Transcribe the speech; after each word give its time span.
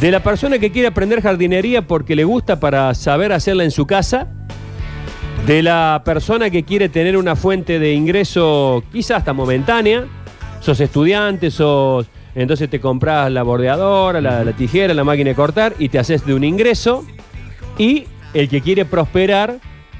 De 0.00 0.10
la 0.10 0.22
persona 0.22 0.58
que 0.58 0.72
quiere 0.72 0.88
aprender 0.88 1.20
jardinería 1.22 1.86
porque 1.86 2.16
le 2.16 2.24
gusta 2.24 2.58
para 2.58 2.94
saber 2.94 3.32
hacerla 3.32 3.64
en 3.64 3.70
su 3.70 3.86
casa. 3.86 4.28
De 5.46 5.62
la 5.62 6.02
persona 6.04 6.50
que 6.50 6.64
quiere 6.64 6.88
tener 6.88 7.16
una 7.16 7.36
fuente 7.36 7.78
de 7.78 7.94
ingreso 7.94 8.82
quizás 8.92 9.18
hasta 9.18 9.32
momentánea. 9.32 10.06
Sos 10.60 10.80
estudiante, 10.80 11.50
sos... 11.50 12.08
Entonces 12.34 12.70
te 12.70 12.80
compras 12.80 13.30
la 13.30 13.42
bordeadora, 13.42 14.20
la, 14.20 14.44
la 14.44 14.52
tijera, 14.52 14.94
la 14.94 15.04
máquina 15.04 15.30
de 15.30 15.36
cortar 15.36 15.74
y 15.78 15.88
te 15.88 15.98
haces 15.98 16.24
de 16.24 16.34
un 16.34 16.44
ingreso. 16.44 17.04
Y 17.78 18.04
el 18.34 18.48
que 18.48 18.60
quiere 18.60 18.84
prosperar, 18.84 19.58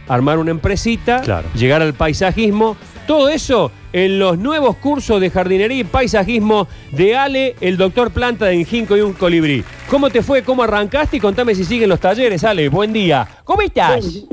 armar 0.09 0.38
una 0.38 0.50
empresita, 0.50 1.20
Claro. 1.20 1.46
llegar 1.54 1.82
al 1.82 1.95
paisajismo. 1.95 2.76
Todo 3.06 3.28
eso 3.28 3.70
en 3.92 4.18
los 4.18 4.38
nuevos 4.38 4.76
cursos 4.76 5.20
de 5.20 5.28
jardinería 5.28 5.78
y 5.80 5.84
paisajismo 5.84 6.68
de 6.92 7.16
Ale, 7.16 7.56
el 7.60 7.76
doctor 7.76 8.10
Planta 8.10 8.46
de 8.46 8.54
Enjinco 8.54 8.96
y 8.96 9.01
un 9.01 9.12
colibrí. 9.12 9.64
¿Cómo 9.90 10.09
te 10.09 10.23
fue? 10.23 10.42
¿Cómo 10.42 10.62
arrancaste? 10.62 11.18
Y 11.18 11.20
contame 11.20 11.54
si 11.54 11.64
siguen 11.64 11.88
los 11.90 12.01
talleres, 12.01 12.45
Ale. 12.45 12.68
Buen 12.68 12.92
día. 12.92 13.26
¿Cómo 13.45 13.60
estás? 13.60 14.01
Buen 14.04 14.28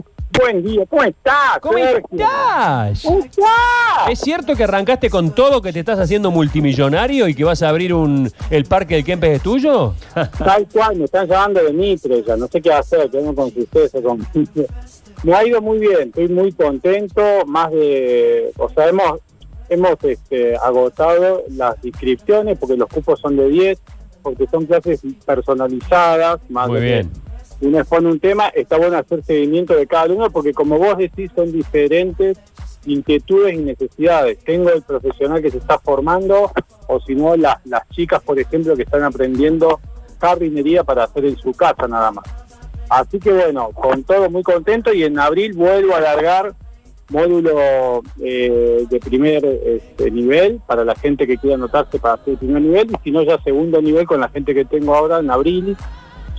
día, 0.48 0.86
¿cómo 0.90 1.04
estás? 1.04 1.60
¿Cómo 1.62 1.78
Sergio? 1.78 2.00
estás? 2.12 3.04
¿Cómo 3.04 3.20
estás? 3.20 4.10
¿Es 4.10 4.20
cierto 4.20 4.56
que 4.56 4.64
arrancaste 4.64 5.10
con 5.10 5.36
todo, 5.36 5.62
que 5.62 5.74
te 5.74 5.80
estás 5.80 6.00
haciendo 6.00 6.32
multimillonario 6.32 7.28
y 7.28 7.36
que 7.36 7.44
vas 7.44 7.62
a 7.62 7.70
abrir 7.70 7.94
un 7.94 8.32
el 8.50 8.66
parque 8.66 8.96
del 8.96 9.04
Kempes 9.04 9.38
es 9.38 9.44
tuyo? 9.44 9.94
Tal 10.38 10.68
cual, 10.72 10.98
me 10.98 11.06
están 11.06 11.28
llamando 11.28 11.64
de 11.64 11.74
Mitre 11.74 12.24
ya, 12.24 12.36
no 12.38 12.48
sé 12.48 12.62
qué 12.62 12.72
hacer, 12.72 13.10
tengo 13.12 13.36
con 13.36 13.46
ustedes 13.48 13.92
con 14.04 14.26
Me 15.24 15.34
ha 15.34 15.46
ido 15.46 15.62
muy 15.62 15.80
bien, 15.80 16.08
estoy 16.08 16.30
muy 16.30 16.52
contento, 16.54 17.22
más 17.46 17.72
de, 17.72 18.52
o 18.58 18.70
sea, 18.70 18.88
hemos, 18.88 19.20
hemos 19.68 19.96
este, 20.04 20.56
agotado 20.56 21.44
las 21.50 21.76
inscripciones 21.84 22.58
porque 22.58 22.78
los 22.78 22.88
cupos 22.88 23.20
son 23.20 23.36
de 23.36 23.50
10, 23.50 23.80
porque 24.22 24.48
son 24.48 24.66
clases 24.66 25.02
personalizadas, 25.26 26.40
más 26.50 26.68
Muy 26.70 26.80
de 26.80 26.86
bien. 26.86 27.29
Uno 27.62 27.80
expone 27.80 28.10
un 28.10 28.20
tema, 28.20 28.48
está 28.50 28.78
bueno 28.78 28.98
hacer 28.98 29.24
seguimiento 29.24 29.76
de 29.76 29.88
cada 29.88 30.14
uno 30.14 30.30
porque 30.30 30.54
como 30.54 30.78
vos 30.78 30.98
decís 30.98 31.32
son 31.36 31.52
diferentes 31.52 32.38
inquietudes 32.86 33.56
y 33.56 33.58
necesidades. 33.58 34.40
Tengo 34.44 34.70
el 34.72 34.82
profesional 34.82 35.42
que 35.42 35.52
se 35.52 35.58
está 35.58 35.78
formando 35.80 36.52
o 36.88 37.00
si 37.02 37.16
no 37.16 37.36
las, 37.36 37.66
las 37.66 37.88
chicas, 37.90 38.22
por 38.24 38.40
ejemplo, 38.40 38.76
que 38.76 38.84
están 38.84 39.04
aprendiendo 39.04 39.80
jardinería 40.20 40.84
para 40.84 41.04
hacer 41.04 41.26
en 41.26 41.38
su 41.38 41.54
casa 41.54 41.88
nada 41.88 42.12
más. 42.12 42.26
Así 42.90 43.20
que 43.20 43.32
bueno, 43.32 43.70
con 43.72 44.04
todo 44.04 44.30
muy 44.30 44.44
contento 44.44 44.94
y 44.94 45.04
en 45.04 45.20
abril 45.20 45.54
vuelvo 45.54 45.94
a 45.94 45.98
alargar 45.98 46.56
módulo 47.10 48.04
eh, 48.22 48.86
de 48.90 49.00
primer 49.00 49.44
este, 49.46 50.12
nivel 50.12 50.62
para 50.68 50.86
la 50.86 50.96
gente 50.96 51.26
que 51.26 51.38
quiera 51.38 51.56
anotarse 51.56 52.00
para 52.00 52.16
hacer 52.16 52.34
el 52.34 52.38
primer 52.38 52.62
nivel 52.62 52.92
y 52.92 52.96
si 53.04 53.12
no 53.12 53.24
ya 53.24 53.42
segundo 53.42 53.82
nivel 53.82 54.06
con 54.06 54.20
la 54.20 54.30
gente 54.30 54.54
que 54.54 54.66
tengo 54.66 54.96
ahora 54.96 55.20
en 55.20 55.32
abril 55.32 55.76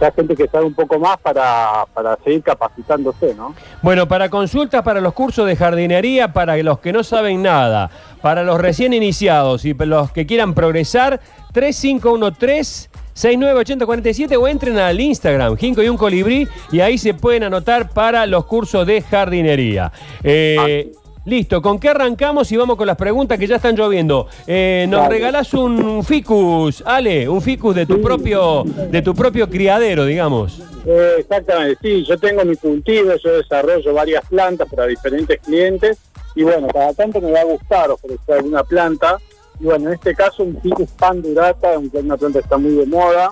ya 0.00 0.10
gente 0.12 0.34
que 0.34 0.48
sabe 0.48 0.64
un 0.64 0.74
poco 0.74 0.98
más 0.98 1.18
para, 1.18 1.84
para 1.92 2.16
seguir 2.24 2.42
capacitándose, 2.42 3.34
¿no? 3.34 3.54
Bueno, 3.82 4.08
para 4.08 4.28
consultas 4.28 4.82
para 4.82 5.00
los 5.00 5.12
cursos 5.12 5.46
de 5.46 5.56
jardinería, 5.56 6.32
para 6.32 6.56
los 6.56 6.78
que 6.80 6.92
no 6.92 7.04
saben 7.04 7.42
nada, 7.42 7.90
para 8.22 8.42
los 8.42 8.60
recién 8.60 8.92
iniciados 8.92 9.64
y 9.64 9.74
los 9.74 10.10
que 10.12 10.26
quieran 10.26 10.54
progresar, 10.54 11.20
3513 11.52 12.90
698047 13.12 14.36
o 14.36 14.48
entren 14.48 14.78
al 14.78 14.98
Instagram, 14.98 15.56
Jinco 15.56 15.82
y 15.82 15.88
un 15.88 15.96
colibrí, 15.96 16.48
y 16.72 16.80
ahí 16.80 16.96
se 16.96 17.12
pueden 17.12 17.42
anotar 17.42 17.90
para 17.90 18.24
los 18.26 18.46
cursos 18.46 18.86
de 18.86 19.02
jardinería. 19.02 19.92
Eh, 20.22 20.92
Listo, 21.26 21.60
¿con 21.60 21.78
qué 21.78 21.90
arrancamos 21.90 22.50
y 22.50 22.56
vamos 22.56 22.76
con 22.76 22.86
las 22.86 22.96
preguntas 22.96 23.38
que 23.38 23.46
ya 23.46 23.56
están 23.56 23.76
lloviendo? 23.76 24.26
Eh, 24.46 24.86
nos 24.88 25.02
Dale. 25.02 25.14
regalás 25.16 25.52
un 25.52 26.02
ficus, 26.02 26.82
Ale, 26.86 27.28
un 27.28 27.42
ficus 27.42 27.74
de 27.74 27.84
tu 27.84 27.96
Sí. 27.96 28.00
propio, 28.02 28.64
de 28.64 29.02
tu 29.02 29.14
propio 29.14 29.48
criadero, 29.48 30.06
digamos. 30.06 30.62
Eh, 30.86 31.16
exactamente, 31.18 31.76
sí, 31.82 32.04
yo 32.06 32.16
tengo 32.16 32.42
mi 32.46 32.56
cultivo, 32.56 33.12
yo 33.22 33.32
desarrollo 33.36 33.92
varias 33.92 34.24
plantas 34.30 34.66
para 34.70 34.86
diferentes 34.86 35.38
clientes 35.40 35.98
y 36.34 36.42
bueno, 36.42 36.68
cada 36.72 36.94
tanto 36.94 37.20
me 37.20 37.30
va 37.30 37.40
a 37.40 37.44
gustar 37.44 37.90
ofrecer 37.90 38.36
alguna 38.36 38.64
planta 38.64 39.18
y 39.60 39.64
bueno, 39.64 39.88
en 39.88 39.94
este 39.96 40.14
caso 40.14 40.42
un 40.42 40.58
ficus 40.62 40.88
pandurata, 40.92 41.78
un- 41.78 41.90
una 41.92 42.16
planta 42.16 42.38
que 42.38 42.44
está 42.44 42.56
muy 42.56 42.72
de 42.72 42.86
moda, 42.86 43.30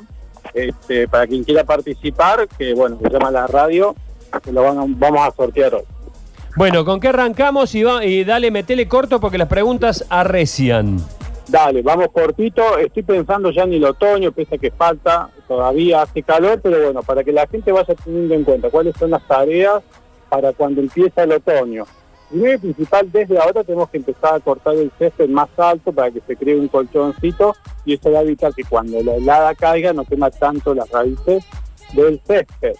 este, 0.52 1.08
para 1.08 1.26
quien 1.26 1.42
quiera 1.42 1.64
participar, 1.64 2.46
que 2.58 2.74
bueno, 2.74 2.98
se 3.02 3.08
llama 3.08 3.30
la 3.30 3.46
radio, 3.46 3.94
que 4.44 4.52
lo 4.52 4.62
van 4.62 4.78
a- 4.78 4.84
vamos 4.86 5.20
a 5.26 5.34
sortear 5.34 5.74
hoy. 5.74 5.84
Bueno, 6.58 6.84
¿con 6.84 6.98
qué 6.98 7.06
arrancamos? 7.06 7.72
Y, 7.76 8.24
dale, 8.24 8.50
metele 8.50 8.88
corto 8.88 9.20
porque 9.20 9.38
las 9.38 9.46
preguntas 9.46 10.04
arrecian. 10.08 10.96
Dale, 11.46 11.82
vamos 11.82 12.08
cortito. 12.12 12.78
Estoy 12.78 13.04
pensando 13.04 13.52
ya 13.52 13.62
en 13.62 13.74
el 13.74 13.84
otoño, 13.84 14.32
pese 14.32 14.56
a 14.56 14.58
que 14.58 14.72
falta, 14.72 15.30
todavía 15.46 16.02
hace 16.02 16.20
calor, 16.24 16.58
pero 16.60 16.82
bueno, 16.82 17.04
para 17.04 17.22
que 17.22 17.30
la 17.30 17.46
gente 17.46 17.70
vaya 17.70 17.94
teniendo 17.94 18.34
en 18.34 18.42
cuenta 18.42 18.70
cuáles 18.70 18.96
son 18.96 19.10
las 19.10 19.24
tareas 19.28 19.84
para 20.28 20.52
cuando 20.52 20.80
empieza 20.80 21.22
el 21.22 21.30
otoño. 21.30 21.84
Primero 22.28 22.54
y 22.54 22.58
principal, 22.58 23.12
desde 23.12 23.38
ahora 23.38 23.62
tenemos 23.62 23.88
que 23.90 23.98
empezar 23.98 24.34
a 24.34 24.40
cortar 24.40 24.74
el 24.74 24.90
césped 24.98 25.28
más 25.28 25.50
alto 25.58 25.92
para 25.92 26.10
que 26.10 26.20
se 26.26 26.34
cree 26.34 26.58
un 26.58 26.66
colchoncito 26.66 27.54
y 27.84 27.94
eso 27.94 28.10
va 28.10 28.18
a 28.18 28.22
evitar 28.22 28.52
que 28.52 28.64
cuando 28.64 29.00
la 29.00 29.14
helada 29.14 29.54
caiga 29.54 29.92
no 29.92 30.04
quema 30.04 30.28
tanto 30.32 30.74
las 30.74 30.90
raíces 30.90 31.44
del 31.94 32.20
césped. 32.26 32.74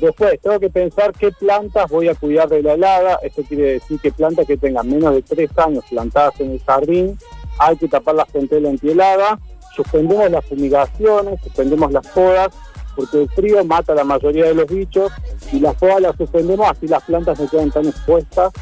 Después, 0.00 0.40
tengo 0.40 0.58
que 0.58 0.70
pensar 0.70 1.12
qué 1.12 1.30
plantas 1.30 1.90
voy 1.90 2.08
a 2.08 2.14
cuidar 2.14 2.48
de 2.48 2.62
la 2.62 2.72
helada. 2.72 3.18
Esto 3.22 3.42
quiere 3.42 3.74
decir 3.74 4.00
que 4.00 4.10
plantas 4.10 4.46
que 4.46 4.56
tengan 4.56 4.88
menos 4.88 5.14
de 5.14 5.22
tres 5.22 5.50
años 5.58 5.84
plantadas 5.90 6.40
en 6.40 6.52
el 6.52 6.60
jardín, 6.60 7.18
hay 7.58 7.76
que 7.76 7.86
taparlas 7.86 8.26
con 8.32 8.48
tela 8.48 8.70
antihelada. 8.70 9.38
Suspendemos 9.76 10.30
las 10.30 10.44
fumigaciones, 10.46 11.40
suspendemos 11.42 11.92
las 11.92 12.06
podas, 12.08 12.48
porque 12.96 13.22
el 13.22 13.28
frío 13.28 13.64
mata 13.64 13.92
a 13.92 13.96
la 13.96 14.04
mayoría 14.04 14.46
de 14.46 14.54
los 14.54 14.66
bichos 14.66 15.12
y 15.52 15.60
las 15.60 15.74
podas 15.76 16.00
las 16.00 16.16
suspendemos, 16.16 16.66
así 16.68 16.88
las 16.88 17.04
plantas 17.04 17.38
no 17.38 17.48
quedan 17.48 17.70
tan 17.70 17.86
expuestas 17.86 18.52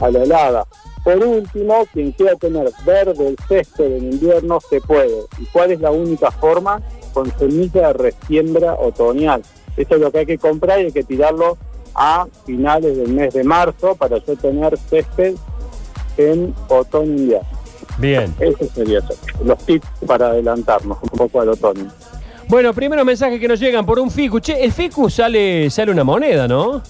a 0.00 0.10
la 0.10 0.22
helada. 0.22 0.66
Por 1.04 1.18
último, 1.18 1.86
quien 1.92 2.12
quiera 2.12 2.34
tener 2.36 2.68
verde 2.84 3.28
el 3.28 3.36
césped 3.46 3.96
en 3.96 4.12
invierno 4.12 4.60
se 4.60 4.80
puede. 4.80 5.20
¿Y 5.38 5.44
cuál 5.46 5.72
es 5.72 5.80
la 5.80 5.90
única 5.90 6.30
forma? 6.30 6.82
Con 7.12 7.30
semilla 7.38 7.88
de 7.88 7.92
resiembra 7.92 8.74
otoñal. 8.74 9.42
Esto 9.76 9.94
es 9.96 10.00
lo 10.00 10.10
que 10.10 10.18
hay 10.18 10.26
que 10.26 10.38
comprar 10.38 10.80
y 10.80 10.86
hay 10.86 10.92
que 10.92 11.04
tirarlo 11.04 11.56
a 11.94 12.26
finales 12.44 12.96
del 12.96 13.08
mes 13.08 13.34
de 13.34 13.44
marzo 13.44 13.94
para 13.94 14.18
yo 14.18 14.36
tener 14.36 14.76
césped 14.78 15.34
en 16.16 16.54
otoño-invierno. 16.68 17.48
Bien. 17.98 18.34
Eso 18.38 18.66
sería 18.74 18.98
eso. 18.98 19.14
los 19.44 19.58
tips 19.64 19.86
para 20.06 20.28
adelantarnos 20.28 20.98
un 21.02 21.08
poco 21.08 21.40
al 21.40 21.50
otoño. 21.50 21.90
Bueno, 22.48 22.72
primeros 22.72 23.04
mensajes 23.04 23.40
que 23.40 23.48
nos 23.48 23.58
llegan 23.58 23.84
por 23.84 23.98
un 23.98 24.10
ficus. 24.10 24.42
Che, 24.42 24.62
el 24.62 24.72
ficus 24.72 25.14
sale, 25.14 25.68
sale 25.70 25.90
una 25.90 26.04
moneda, 26.04 26.46
¿no? 26.46 26.82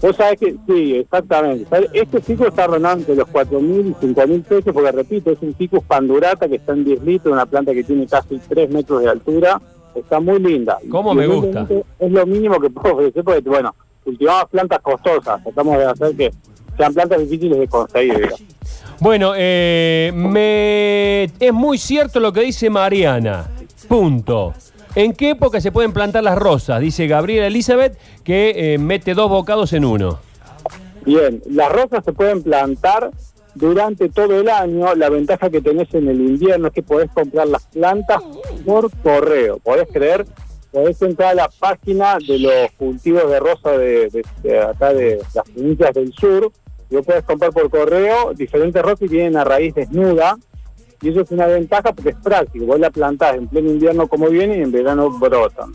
Vos 0.00 0.16
sabés 0.16 0.38
que, 0.38 0.56
sí, 0.66 0.96
exactamente. 0.96 1.66
Este 1.92 2.20
ficus 2.20 2.48
está 2.48 2.66
rondando 2.66 3.00
entre 3.00 3.16
los 3.16 3.28
4.000 3.28 3.96
y 4.00 4.06
5.000 4.06 4.42
pesos, 4.44 4.74
porque 4.74 4.92
repito, 4.92 5.30
es 5.30 5.38
un 5.40 5.54
ficus 5.54 5.82
pandurata 5.84 6.48
que 6.48 6.56
está 6.56 6.72
en 6.72 6.84
10 6.84 7.02
litros, 7.02 7.32
una 7.32 7.46
planta 7.46 7.72
que 7.72 7.84
tiene 7.84 8.06
casi 8.06 8.38
3 8.38 8.70
metros 8.70 9.02
de 9.02 9.08
altura. 9.08 9.60
Está 9.94 10.20
muy 10.20 10.38
linda. 10.38 10.78
¿Cómo 10.90 11.12
Y 11.12 11.16
me 11.16 11.28
humildemente 11.28 11.84
Es 11.98 12.10
lo 12.12 12.26
mínimo 12.26 12.60
que 12.60 12.70
puedo 12.70 12.94
ofrecer, 12.96 13.24
porque, 13.24 13.48
bueno, 13.48 13.74
cultivamos 14.04 14.50
plantas 14.50 14.80
costosas. 14.80 15.42
Tratamos 15.42 15.78
de 15.78 15.84
hacer 15.84 16.16
que 16.16 16.30
sean 16.76 16.94
plantas 16.94 17.20
difíciles 17.20 17.58
de 17.58 17.68
conseguir, 17.68 18.14
digamos. 18.14 18.42
Bueno, 19.00 19.32
eh, 19.36 20.12
me... 20.14 21.24
es 21.24 21.52
muy 21.52 21.76
cierto 21.76 22.20
lo 22.20 22.32
que 22.32 22.42
dice 22.42 22.70
Mariana. 22.70 23.50
Punto. 23.88 24.54
¿En 24.94 25.12
qué 25.14 25.30
época 25.30 25.60
se 25.60 25.72
pueden 25.72 25.92
plantar 25.92 26.22
las 26.22 26.38
rosas? 26.38 26.80
Dice 26.80 27.06
Gabriela 27.06 27.46
Elizabeth 27.46 27.98
que 28.24 28.74
eh, 28.74 28.78
mete 28.78 29.14
dos 29.14 29.28
bocados 29.28 29.72
en 29.72 29.84
uno. 29.84 30.18
Bien, 31.04 31.42
las 31.50 31.72
rosas 31.72 32.04
se 32.04 32.12
pueden 32.12 32.42
plantar 32.42 33.10
durante 33.54 34.08
todo 34.08 34.40
el 34.40 34.48
año. 34.48 34.94
La 34.94 35.08
ventaja 35.08 35.50
que 35.50 35.60
tenés 35.60 35.92
en 35.94 36.08
el 36.08 36.20
invierno 36.20 36.68
es 36.68 36.74
que 36.74 36.82
podés 36.82 37.10
comprar 37.10 37.48
las 37.48 37.66
plantas 37.66 38.22
por 38.64 38.90
correo. 38.98 39.58
Podés 39.58 39.88
creer, 39.92 40.24
podés 40.70 41.00
entrar 41.02 41.30
a 41.30 41.34
la 41.34 41.48
página 41.48 42.18
de 42.18 42.38
los 42.38 42.72
cultivos 42.76 43.28
de 43.30 43.40
rosa 43.40 43.70
de, 43.72 44.24
acá 44.68 44.92
de 44.92 45.20
las 45.34 45.50
provincias 45.50 45.94
del 45.94 46.12
sur. 46.12 46.52
Y 46.90 46.96
vos 46.96 47.06
podés 47.06 47.24
comprar 47.24 47.52
por 47.52 47.70
correo 47.70 48.34
diferentes 48.34 48.82
rosas 48.82 49.02
y 49.02 49.08
tienen 49.08 49.36
a 49.36 49.44
raíz 49.44 49.74
desnuda. 49.74 50.36
Y 51.00 51.08
eso 51.08 51.22
es 51.22 51.30
una 51.32 51.46
ventaja 51.46 51.92
porque 51.92 52.10
es 52.10 52.16
práctico. 52.16 52.66
Vos 52.66 52.78
la 52.78 52.90
plantás 52.90 53.36
en 53.36 53.48
pleno 53.48 53.70
invierno 53.70 54.06
como 54.06 54.28
viene 54.28 54.58
y 54.58 54.62
en 54.62 54.70
verano 54.70 55.10
brotan. 55.10 55.72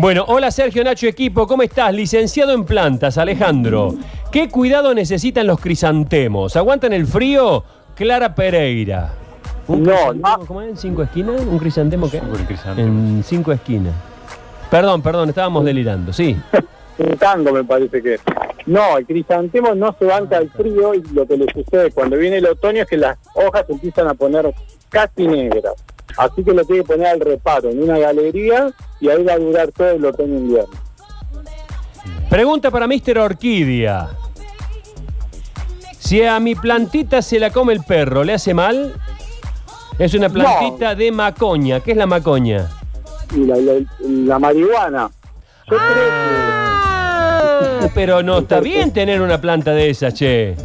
Bueno, 0.00 0.24
hola 0.28 0.52
Sergio 0.52 0.84
Nacho 0.84 1.08
Equipo, 1.08 1.48
¿cómo 1.48 1.64
estás? 1.64 1.92
Licenciado 1.92 2.52
en 2.52 2.64
plantas, 2.64 3.18
Alejandro. 3.18 3.96
¿Qué 4.30 4.48
cuidado 4.48 4.94
necesitan 4.94 5.48
los 5.48 5.58
crisantemos? 5.58 6.54
¿Aguantan 6.54 6.92
el 6.92 7.04
frío? 7.04 7.64
Clara 7.96 8.32
Pereira. 8.32 9.10
¿Un 9.66 9.82
No. 9.82 10.14
¿Cómo 10.46 10.62
es? 10.62 10.68
¿En 10.68 10.76
cinco 10.76 11.02
esquinas? 11.02 11.40
¿Un 11.40 11.58
crisantemo 11.58 12.08
qué? 12.08 12.22
En 12.76 13.24
cinco 13.26 13.50
esquinas. 13.50 13.92
Perdón, 14.70 15.02
perdón, 15.02 15.30
estábamos 15.30 15.64
delirando, 15.64 16.12
sí. 16.12 16.36
un 16.98 17.16
tango 17.16 17.50
me 17.50 17.64
parece 17.64 18.00
que 18.00 18.14
es. 18.14 18.20
No, 18.66 18.98
el 18.98 19.04
crisantemo 19.04 19.74
no 19.74 19.96
se 19.98 20.04
banca 20.04 20.36
al 20.36 20.48
frío 20.50 20.94
y 20.94 21.02
lo 21.12 21.26
que 21.26 21.36
le 21.36 21.52
sucede 21.52 21.90
cuando 21.90 22.16
viene 22.16 22.36
el 22.36 22.46
otoño 22.46 22.82
es 22.82 22.88
que 22.88 22.98
las 22.98 23.18
hojas 23.34 23.66
se 23.66 23.72
empiezan 23.72 24.06
a 24.06 24.14
poner 24.14 24.54
casi 24.90 25.26
negras. 25.26 25.74
Así 26.18 26.42
que 26.44 26.52
lo 26.52 26.64
tiene 26.64 26.82
que 26.82 26.88
poner 26.88 27.06
al 27.06 27.20
reparo 27.20 27.70
en 27.70 27.82
una 27.82 27.98
galería 27.98 28.70
y 29.00 29.08
ahí 29.08 29.22
va 29.22 29.34
a 29.34 29.38
durar 29.38 29.70
todo 29.72 29.90
el 29.90 30.04
otoño 30.04 30.34
e 30.34 30.38
invierno. 30.38 30.74
Pregunta 32.28 32.70
para 32.70 32.86
Mr. 32.86 33.18
Orquídea. 33.18 34.10
Si 35.98 36.22
a 36.24 36.38
mi 36.40 36.54
plantita 36.54 37.22
se 37.22 37.38
la 37.38 37.50
come 37.50 37.72
el 37.72 37.82
perro, 37.84 38.24
¿le 38.24 38.34
hace 38.34 38.52
mal? 38.54 38.94
Es 39.98 40.14
una 40.14 40.28
plantita 40.28 40.94
de 40.94 41.10
macoña. 41.12 41.80
¿Qué 41.80 41.92
es 41.92 41.96
la 41.96 42.06
macoña? 42.06 42.68
Y 43.34 43.44
la, 43.44 43.56
la- 43.56 43.84
la 44.00 44.38
marihuana. 44.38 45.10
Yo 45.70 45.76
Ah, 45.80 47.88
pero 47.94 48.22
no 48.22 48.38
está 48.38 48.60
bien 48.60 48.92
tener 48.92 49.20
una 49.20 49.40
planta 49.40 49.72
de 49.72 49.90
esas, 49.90 50.14
che. 50.14 50.56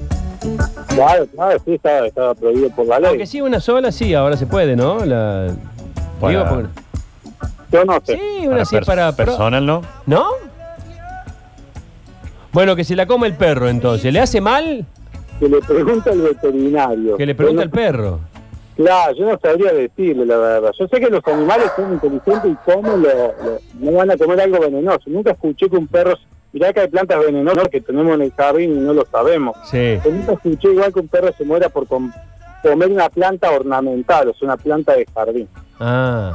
Claro, 0.95 1.25
claro, 1.27 1.59
sí, 1.65 1.73
estaba, 1.73 2.07
estaba 2.07 2.35
prohibido 2.35 2.69
por 2.71 2.85
la 2.87 2.99
ley. 2.99 3.09
Aunque 3.09 3.25
sí, 3.27 3.41
una 3.41 3.59
sola, 3.59 3.91
sí, 3.91 4.13
ahora 4.13 4.37
se 4.37 4.45
puede, 4.45 4.75
¿no? 4.75 5.03
La... 5.05 5.47
Para- 6.19 6.31
Digo, 6.31 6.45
porque- 6.49 6.67
Yo 7.71 7.85
no 7.85 7.99
sé. 8.05 8.17
Sí, 8.17 8.39
una 8.47 8.49
Para 8.51 8.65
sí 8.65 8.77
para... 8.85 9.15
personal, 9.15 9.65
¿no? 9.65 9.81
¿No? 10.05 10.25
Bueno, 12.51 12.75
que 12.75 12.83
se 12.83 12.95
la 12.95 13.05
come 13.07 13.27
el 13.27 13.33
perro 13.35 13.67
entonces. 13.67 14.13
¿Le 14.13 14.19
hace 14.19 14.39
mal? 14.39 14.85
Que 15.39 15.49
le 15.49 15.59
pregunta 15.59 16.11
al 16.11 16.21
veterinario. 16.21 17.17
Que 17.17 17.25
le 17.25 17.35
pregunta 17.35 17.63
al 17.63 17.69
no- 17.69 17.73
perro. 17.75 18.19
Claro, 18.75 19.13
yo 19.15 19.25
no 19.31 19.39
sabría 19.39 19.71
decirle 19.71 20.25
la 20.25 20.37
verdad. 20.37 20.71
Yo 20.79 20.87
sé 20.87 20.99
que 20.99 21.07
los 21.09 21.21
animales 21.27 21.71
son 21.75 21.93
inteligentes 21.93 22.51
y 22.51 22.71
cómo 22.71 22.89
lo, 22.97 22.97
lo- 23.07 23.59
no 23.79 23.91
van 23.97 24.11
a 24.11 24.17
comer 24.17 24.41
algo 24.41 24.59
venenoso. 24.59 25.01
Nunca 25.07 25.31
escuché 25.31 25.69
que 25.69 25.77
un 25.77 25.87
perro... 25.87 26.13
Mirá 26.53 26.71
que 26.71 26.81
hay 26.81 26.87
plantas 26.87 27.19
venenosas 27.19 27.67
que 27.69 27.81
tenemos 27.81 28.13
en 28.15 28.21
el 28.21 28.31
jardín 28.33 28.73
y 28.77 28.79
no 28.79 28.93
lo 28.93 29.05
sabemos. 29.11 29.57
Sí. 29.69 29.97
Nunca 30.05 30.33
escuché 30.33 30.71
igual 30.71 30.93
que 30.93 30.99
un 30.99 31.07
perro 31.07 31.31
se 31.37 31.43
muera 31.43 31.67
por 31.69 31.87
com- 31.87 32.11
comer 32.61 32.89
una 32.91 33.09
planta 33.09 33.49
ornamental, 33.51 34.29
o 34.29 34.33
sea, 34.33 34.45
una 34.45 34.57
planta 34.57 34.93
de 34.93 35.05
jardín. 35.13 35.49
Ah. 35.79 36.31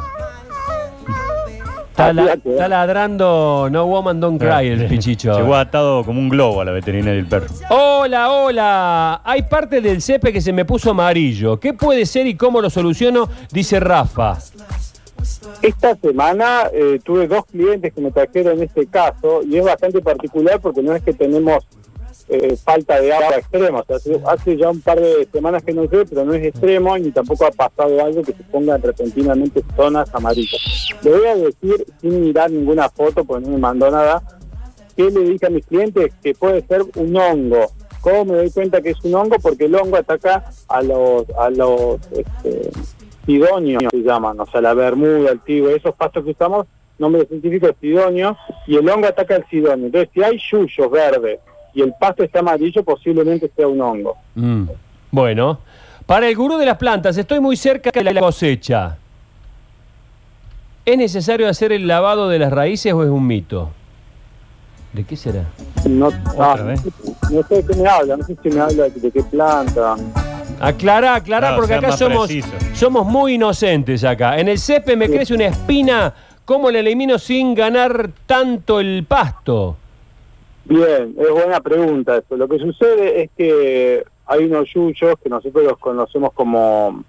Está, 1.90 2.06
Así 2.08 2.14
la- 2.16 2.32
está 2.34 2.68
ladrando 2.68 3.68
No 3.72 3.86
Woman 3.86 4.20
Don't 4.20 4.40
Cry 4.40 4.68
el 4.68 4.86
pichicho. 4.86 5.36
Llegó 5.36 5.56
atado 5.56 6.04
como 6.04 6.20
un 6.20 6.28
globo 6.28 6.60
a 6.60 6.64
la 6.64 6.70
veterinaria 6.70 7.14
del 7.14 7.26
perro. 7.26 7.46
Hola, 7.70 8.30
hola. 8.30 9.20
Hay 9.24 9.42
parte 9.42 9.80
del 9.80 10.00
cepe 10.00 10.32
que 10.32 10.40
se 10.40 10.52
me 10.52 10.64
puso 10.64 10.90
amarillo. 10.92 11.58
¿Qué 11.58 11.74
puede 11.74 12.06
ser 12.06 12.28
y 12.28 12.36
cómo 12.36 12.60
lo 12.60 12.70
soluciono? 12.70 13.28
Dice 13.50 13.80
Rafa. 13.80 14.38
Esta 15.62 15.96
semana 15.96 16.70
eh, 16.72 16.98
tuve 17.02 17.26
dos 17.26 17.44
clientes 17.46 17.92
que 17.92 18.00
me 18.00 18.10
trajeron 18.10 18.62
este 18.62 18.86
caso 18.86 19.42
y 19.42 19.56
es 19.56 19.64
bastante 19.64 20.00
particular 20.00 20.60
porque 20.60 20.82
no 20.82 20.94
es 20.94 21.02
que 21.02 21.12
tenemos 21.12 21.64
eh, 22.28 22.56
falta 22.56 23.00
de 23.00 23.12
agua 23.12 23.36
extrema. 23.36 23.80
O 23.80 23.84
sea, 23.84 23.96
hace, 23.96 24.20
hace 24.26 24.56
ya 24.56 24.70
un 24.70 24.80
par 24.82 25.00
de 25.00 25.26
semanas 25.32 25.62
que 25.62 25.72
no 25.72 25.84
llueve, 25.84 26.06
pero 26.06 26.24
no 26.24 26.34
es 26.34 26.44
extremo 26.44 26.98
ni 26.98 27.10
tampoco 27.10 27.46
ha 27.46 27.50
pasado 27.50 28.04
algo 28.04 28.22
que 28.22 28.32
se 28.32 28.42
ponga 28.44 28.76
repentinamente 28.76 29.64
zonas 29.74 30.10
amarillas. 30.14 30.88
Le 31.02 31.10
voy 31.10 31.26
a 31.26 31.36
decir, 31.36 31.86
sin 32.00 32.20
mirar 32.20 32.50
ninguna 32.50 32.88
foto, 32.90 33.24
porque 33.24 33.46
no 33.46 33.52
me 33.52 33.58
mandó 33.58 33.90
nada, 33.90 34.22
que 34.94 35.10
le 35.10 35.20
dije 35.20 35.46
a 35.46 35.50
mis 35.50 35.64
clientes 35.64 36.12
que 36.22 36.34
puede 36.34 36.66
ser 36.66 36.84
un 36.96 37.16
hongo. 37.16 37.70
¿Cómo 38.02 38.26
me 38.26 38.36
doy 38.36 38.50
cuenta 38.50 38.80
que 38.80 38.90
es 38.90 39.04
un 39.04 39.14
hongo? 39.14 39.36
Porque 39.40 39.64
el 39.64 39.74
hongo 39.74 39.96
ataca 39.96 40.44
a 40.68 40.82
los, 40.82 41.24
a 41.30 41.50
los 41.50 41.98
este, 42.12 42.70
sidonios, 43.28 43.82
se 43.90 43.98
llaman, 43.98 44.40
o 44.40 44.46
sea, 44.46 44.62
la 44.62 44.72
bermuda, 44.72 45.30
el 45.32 45.40
tigo, 45.40 45.68
esos 45.68 45.94
pastos 45.94 46.24
que 46.24 46.30
usamos, 46.30 46.66
nombre 46.98 47.26
científico 47.26 47.68
es 47.68 47.76
sidonio, 47.78 48.34
y 48.66 48.76
el 48.76 48.88
hongo 48.88 49.06
ataca 49.06 49.36
al 49.36 49.46
sidonio. 49.50 49.86
Entonces, 49.86 50.08
si 50.14 50.22
hay 50.22 50.38
yuyos 50.50 50.90
verdes 50.90 51.38
y 51.74 51.82
el 51.82 51.92
pasto 52.00 52.24
está 52.24 52.38
amarillo, 52.38 52.82
posiblemente 52.82 53.50
sea 53.54 53.68
un 53.68 53.82
hongo. 53.82 54.16
Mm. 54.34 54.64
Bueno. 55.10 55.60
Para 56.06 56.26
el 56.26 56.34
gurú 56.34 56.56
de 56.56 56.64
las 56.64 56.78
plantas, 56.78 57.18
estoy 57.18 57.38
muy 57.38 57.54
cerca 57.54 57.90
de 57.90 58.02
la 58.02 58.18
cosecha. 58.18 58.96
¿Es 60.86 60.96
necesario 60.96 61.46
hacer 61.46 61.70
el 61.70 61.86
lavado 61.86 62.30
de 62.30 62.38
las 62.38 62.50
raíces 62.50 62.94
o 62.94 63.02
es 63.02 63.10
un 63.10 63.26
mito? 63.26 63.68
¿De 64.94 65.04
qué 65.04 65.16
será? 65.16 65.44
No, 65.86 66.08
ah, 66.38 66.56
no 67.30 67.42
sé 67.42 67.56
de 67.56 67.66
qué 67.66 67.76
me 67.76 67.86
habla, 67.86 68.16
no 68.16 68.24
sé 68.24 68.38
si 68.42 68.48
me 68.48 68.58
habla 68.58 68.84
de, 68.84 69.00
de 69.00 69.10
qué 69.10 69.22
planta. 69.22 69.96
Aclará, 70.60 71.14
aclará, 71.14 71.48
Claro, 71.48 71.56
porque 71.56 71.68
sea 71.68 71.78
acá 71.78 71.88
más 71.88 71.98
somos, 71.98 72.26
preciso. 72.26 72.48
somos 72.74 73.06
muy 73.06 73.34
inocentes 73.34 74.02
acá. 74.04 74.38
En 74.38 74.48
el 74.48 74.58
cepe 74.58 74.96
me 74.96 75.08
crece 75.08 75.34
una 75.34 75.46
espina. 75.46 76.14
¿Cómo 76.44 76.70
la 76.70 76.78
elimino 76.80 77.18
sin 77.18 77.54
ganar 77.54 78.10
tanto 78.26 78.80
el 78.80 79.04
pasto? 79.06 79.76
Bien, 80.64 81.14
es 81.18 81.30
buena 81.30 81.60
pregunta 81.60 82.16
eso. 82.16 82.36
Lo 82.36 82.48
que 82.48 82.58
sucede 82.58 83.22
es 83.22 83.30
que 83.36 84.02
hay 84.26 84.44
unos 84.44 84.68
yuyos 84.74 85.14
que 85.22 85.28
nosotros 85.28 85.64
los 85.64 85.78
conocemos 85.78 86.32
como, 86.32 87.04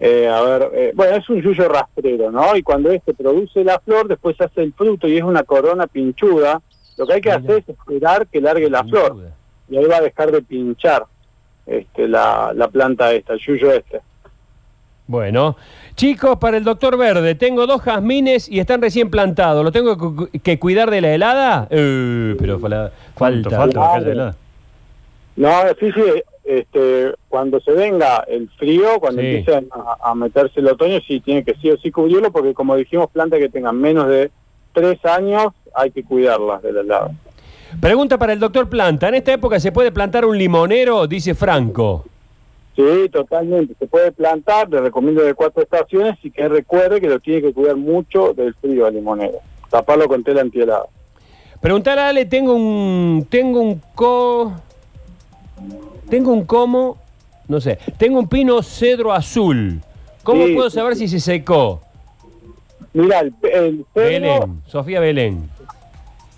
eh, 0.00 0.28
a 0.28 0.40
ver, 0.42 0.70
eh, 0.74 0.92
bueno, 0.94 1.16
es 1.16 1.28
un 1.28 1.42
yuyo 1.42 1.68
rastrero, 1.68 2.30
¿no? 2.30 2.54
Y 2.56 2.62
cuando 2.62 2.90
este 2.90 3.14
produce 3.14 3.64
la 3.64 3.78
flor, 3.80 4.08
después 4.08 4.40
hace 4.40 4.62
el 4.62 4.72
fruto 4.74 5.08
y 5.08 5.16
es 5.16 5.24
una 5.24 5.42
corona 5.42 5.86
pinchuda. 5.86 6.60
Lo 6.96 7.06
que 7.06 7.14
hay 7.14 7.20
que 7.20 7.30
Mira. 7.30 7.40
hacer 7.40 7.64
es 7.66 7.68
esperar 7.68 8.26
que 8.26 8.40
largue 8.40 8.68
la 8.70 8.84
flor 8.84 9.16
y 9.70 9.76
ahí 9.76 9.84
va 9.86 9.96
a 9.96 10.00
dejar 10.02 10.32
de 10.32 10.42
pinchar 10.42 11.04
este, 11.68 12.08
la, 12.08 12.52
la 12.54 12.68
planta 12.68 13.12
esta, 13.12 13.34
el 13.34 13.40
yuyo 13.40 13.70
este. 13.72 14.00
Bueno, 15.06 15.56
chicos, 15.94 16.36
para 16.38 16.58
el 16.58 16.64
doctor 16.64 16.98
Verde, 16.98 17.34
tengo 17.34 17.66
dos 17.66 17.80
jazmines 17.80 18.48
y 18.48 18.60
están 18.60 18.82
recién 18.82 19.08
plantados. 19.10 19.64
¿Lo 19.64 19.72
tengo 19.72 19.96
que 19.96 20.16
cu- 20.16 20.28
que 20.42 20.58
cuidar 20.58 20.90
de 20.90 21.00
la 21.00 21.14
helada? 21.14 21.66
Eh, 21.70 22.36
pero 22.38 22.58
fala- 22.58 22.92
¿Cuánto 23.14 23.48
falta. 23.50 23.56
falta 23.80 23.80
haya 23.94 24.04
Claro. 24.04 24.12
helada? 24.12 24.36
No, 25.36 25.50
sí, 25.80 25.92
sí, 25.92 26.02
este, 26.44 27.14
cuando 27.28 27.58
se 27.60 27.72
venga 27.72 28.24
el 28.28 28.50
frío, 28.58 28.98
cuando 29.00 29.22
Sí. 29.22 29.28
empiecen 29.28 29.68
a, 29.72 30.10
a 30.10 30.14
meterse 30.14 30.60
el 30.60 30.66
otoño, 30.68 30.98
sí 31.06 31.20
tiene 31.20 31.42
que 31.44 31.54
sí 31.54 31.70
o 31.70 31.78
sí 31.78 31.90
cubrirlo, 31.90 32.30
porque 32.32 32.52
como 32.52 32.76
dijimos, 32.76 33.08
plantas 33.10 33.38
que 33.38 33.48
tengan 33.48 33.80
menos 33.80 34.08
de 34.08 34.30
tres 34.74 35.02
años, 35.06 35.54
hay 35.74 35.90
que 35.90 36.02
cuidarlas 36.04 36.60
del 36.62 36.76
helado. 36.78 37.12
Pregunta 37.80 38.18
para 38.18 38.32
el 38.32 38.40
doctor 38.40 38.68
Planta. 38.68 39.08
¿En 39.08 39.14
esta 39.14 39.32
época 39.32 39.60
se 39.60 39.72
puede 39.72 39.92
plantar 39.92 40.24
un 40.24 40.36
limonero? 40.36 41.06
Dice 41.06 41.34
Franco. 41.34 42.04
Sí, 42.74 43.08
totalmente, 43.12 43.74
se 43.76 43.86
puede 43.88 44.12
plantar, 44.12 44.68
le 44.70 44.80
recomiendo 44.80 45.22
de 45.22 45.34
cuatro 45.34 45.62
estaciones 45.64 46.16
y 46.22 46.30
que 46.30 46.48
recuerde 46.48 47.00
que 47.00 47.08
lo 47.08 47.18
tiene 47.18 47.42
que 47.42 47.52
cuidar 47.52 47.74
mucho 47.74 48.32
del 48.34 48.54
frío 48.54 48.86
al 48.86 48.94
limonero, 48.94 49.38
taparlo 49.68 50.06
con 50.06 50.22
tela 50.22 50.42
antihelada. 50.42 50.84
Preguntar 51.60 51.98
a 51.98 52.08
Ale, 52.08 52.24
tengo 52.24 52.54
un. 52.54 53.26
Tengo 53.28 53.60
un 53.60 53.82
co. 53.96 54.52
Tengo 56.08 56.32
un 56.32 56.44
como. 56.44 56.98
No 57.48 57.60
sé. 57.60 57.78
Tengo 57.98 58.20
un 58.20 58.28
pino 58.28 58.62
cedro 58.62 59.12
azul. 59.12 59.80
¿Cómo 60.22 60.46
Sí, 60.46 60.54
puedo 60.54 60.70
sí, 60.70 60.76
saber 60.76 60.94
si 60.94 61.08
se 61.08 61.18
secó? 61.18 61.80
Mira, 62.92 63.20
el, 63.20 63.34
el 63.42 63.84
cedro, 63.92 64.04
Belén. 64.08 64.62
Sofía 64.66 65.00
Belén. 65.00 65.50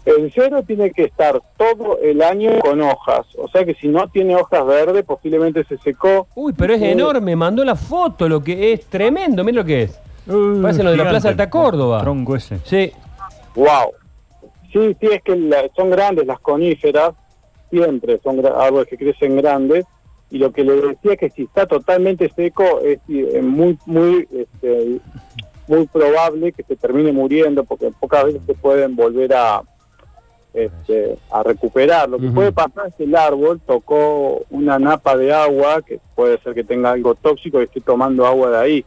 El 0.07 0.33
cedro 0.33 0.63
tiene 0.63 0.91
que 0.93 1.05
estar 1.05 1.41
todo 1.57 1.99
el 2.03 2.23
año 2.23 2.59
con 2.61 2.81
hojas, 2.81 3.27
o 3.37 3.49
sea 3.49 3.65
que 3.65 3.75
si 3.75 3.89
no 3.89 4.09
tiene 4.09 4.35
hojas 4.37 4.67
verdes, 4.67 5.05
posiblemente 5.05 5.65
se 5.65 5.77
secó. 5.79 6.27
Uy, 6.35 6.53
pero 6.57 6.73
es 6.75 6.81
Sí. 6.81 6.87
enorme. 6.87 7.37
Mandó 7.37 7.65
la 7.65 7.77
foto, 7.77 8.29
lo 8.29 8.43
que 8.43 8.73
es 8.73 8.87
tremendo. 8.87 9.45
Mira 9.45 9.59
lo 9.59 9.65
que 9.65 9.83
es. 9.83 10.01
Uh, 10.27 10.61
Parece 10.63 10.83
lo 10.83 10.91
de 10.93 10.97
la. 10.97 11.09
Plaza 11.11 11.29
Alta 11.29 11.51
Córdoba. 11.51 12.01
Tronco 12.03 12.37
ese. 12.37 12.59
Sí. 12.65 12.93
Wow. 13.55 13.93
Sí, 14.73 14.97
sí, 15.01 15.07
es 15.11 15.23
que 15.23 15.35
la- 15.37 15.69
son 15.77 15.91
grandes 15.91 16.27
las 16.27 16.39
coníferas, 16.41 17.11
siempre 17.71 18.21
son 18.23 18.45
árboles 18.47 18.89
que 18.89 18.97
crecen 18.97 19.37
grandes, 19.37 19.85
y 20.31 20.39
lo 20.39 20.53
que 20.53 20.63
le 20.65 20.75
decía 20.77 21.13
es 21.15 21.19
que 21.19 21.31
si 21.31 21.43
está 21.43 21.67
totalmente 21.67 22.31
seco 22.37 22.81
es 22.81 23.01
eh, 23.09 23.41
muy, 23.43 23.77
muy, 23.87 24.29
este, 24.33 24.99
muy 25.67 25.87
probable 25.89 26.53
que 26.53 26.63
se 26.63 26.77
termine 26.77 27.11
muriendo, 27.13 27.65
porque 27.65 27.91
pocas 27.99 28.25
veces 28.27 28.41
se 28.47 28.55
pueden 28.55 28.95
volver 28.95 29.35
a, 29.35 29.63
este, 30.55 31.17
a 31.31 31.43
recuperar. 31.43 32.09
Lo 32.09 32.19
que 32.19 32.29
puede 32.29 32.53
pasar 32.53 32.89
es 32.89 32.95
que 32.95 33.05
el 33.05 33.15
árbol 33.15 33.61
tocó 33.67 34.43
una 34.51 34.79
napa 34.79 35.17
de 35.17 35.33
agua, 35.33 35.83
que 35.83 36.01
puede 36.15 36.39
ser 36.39 36.55
que 36.55 36.65
tenga 36.65 36.93
algo 36.93 37.15
tóxico 37.15 37.61
y 37.61 37.65
esté 37.65 37.81
tomando 37.81 38.27
agua 38.27 38.51
de 38.51 38.59
ahí. 38.59 38.85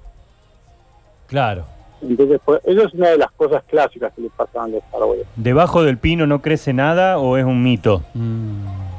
Claro. 1.28 1.66
Entonces, 2.02 2.40
pues, 2.44 2.62
eso 2.66 2.84
es 2.84 2.94
una 2.94 3.10
de 3.10 3.18
las 3.18 3.32
cosas 3.32 3.64
clásicas 3.64 4.14
que 4.14 4.22
le 4.22 4.30
pasan 4.30 4.64
a 4.64 4.68
los 4.68 4.84
árboles. 4.94 5.26
¿Debajo 5.36 5.84
del 5.84 5.98
pino 5.98 6.28
no 6.28 6.42
crece 6.42 6.74
nada 6.74 7.18
o 7.18 7.38
es 7.38 7.46
un 7.46 7.64
mito? 7.64 8.04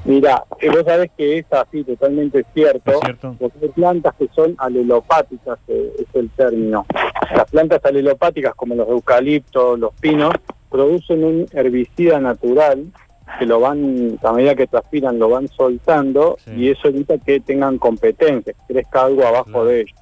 Mira, 0.04 0.44
eh, 0.60 0.68
vos 0.68 0.84
sabés 0.84 1.10
que 1.16 1.38
es 1.38 1.52
así, 1.52 1.82
totalmente 1.84 2.44
cierto, 2.52 2.90
¿Es 2.90 3.00
cierto? 3.00 3.36
porque 3.38 3.58
hay 3.62 3.68
plantas 3.70 4.14
que 4.18 4.28
son 4.34 4.54
alelopáticas, 4.58 5.58
eh, 5.68 5.92
es 5.98 6.14
el 6.14 6.30
término. 6.30 6.86
Las 7.34 7.50
plantas 7.50 7.84
alelopáticas, 7.84 8.54
como 8.54 8.74
los 8.74 8.88
eucaliptos, 8.88 9.78
los 9.78 9.94
pinos, 9.94 10.32
producen 10.78 11.22
un 11.22 11.46
herbicida 11.52 12.18
natural 12.18 12.84
que 13.38 13.46
lo 13.46 13.60
van, 13.60 14.18
a 14.24 14.32
medida 14.32 14.56
que 14.56 14.66
transpiran, 14.66 15.20
lo 15.20 15.28
van 15.28 15.46
soltando 15.48 16.36
Sí. 16.44 16.50
y 16.56 16.68
eso 16.70 16.88
evita 16.88 17.16
que 17.18 17.38
tengan 17.38 17.78
competencia, 17.78 18.52
que 18.52 18.74
crezca 18.74 19.04
algo 19.04 19.24
abajo 19.24 19.44
Claro. 19.44 19.64
de 19.66 19.80
ellos. 19.82 19.96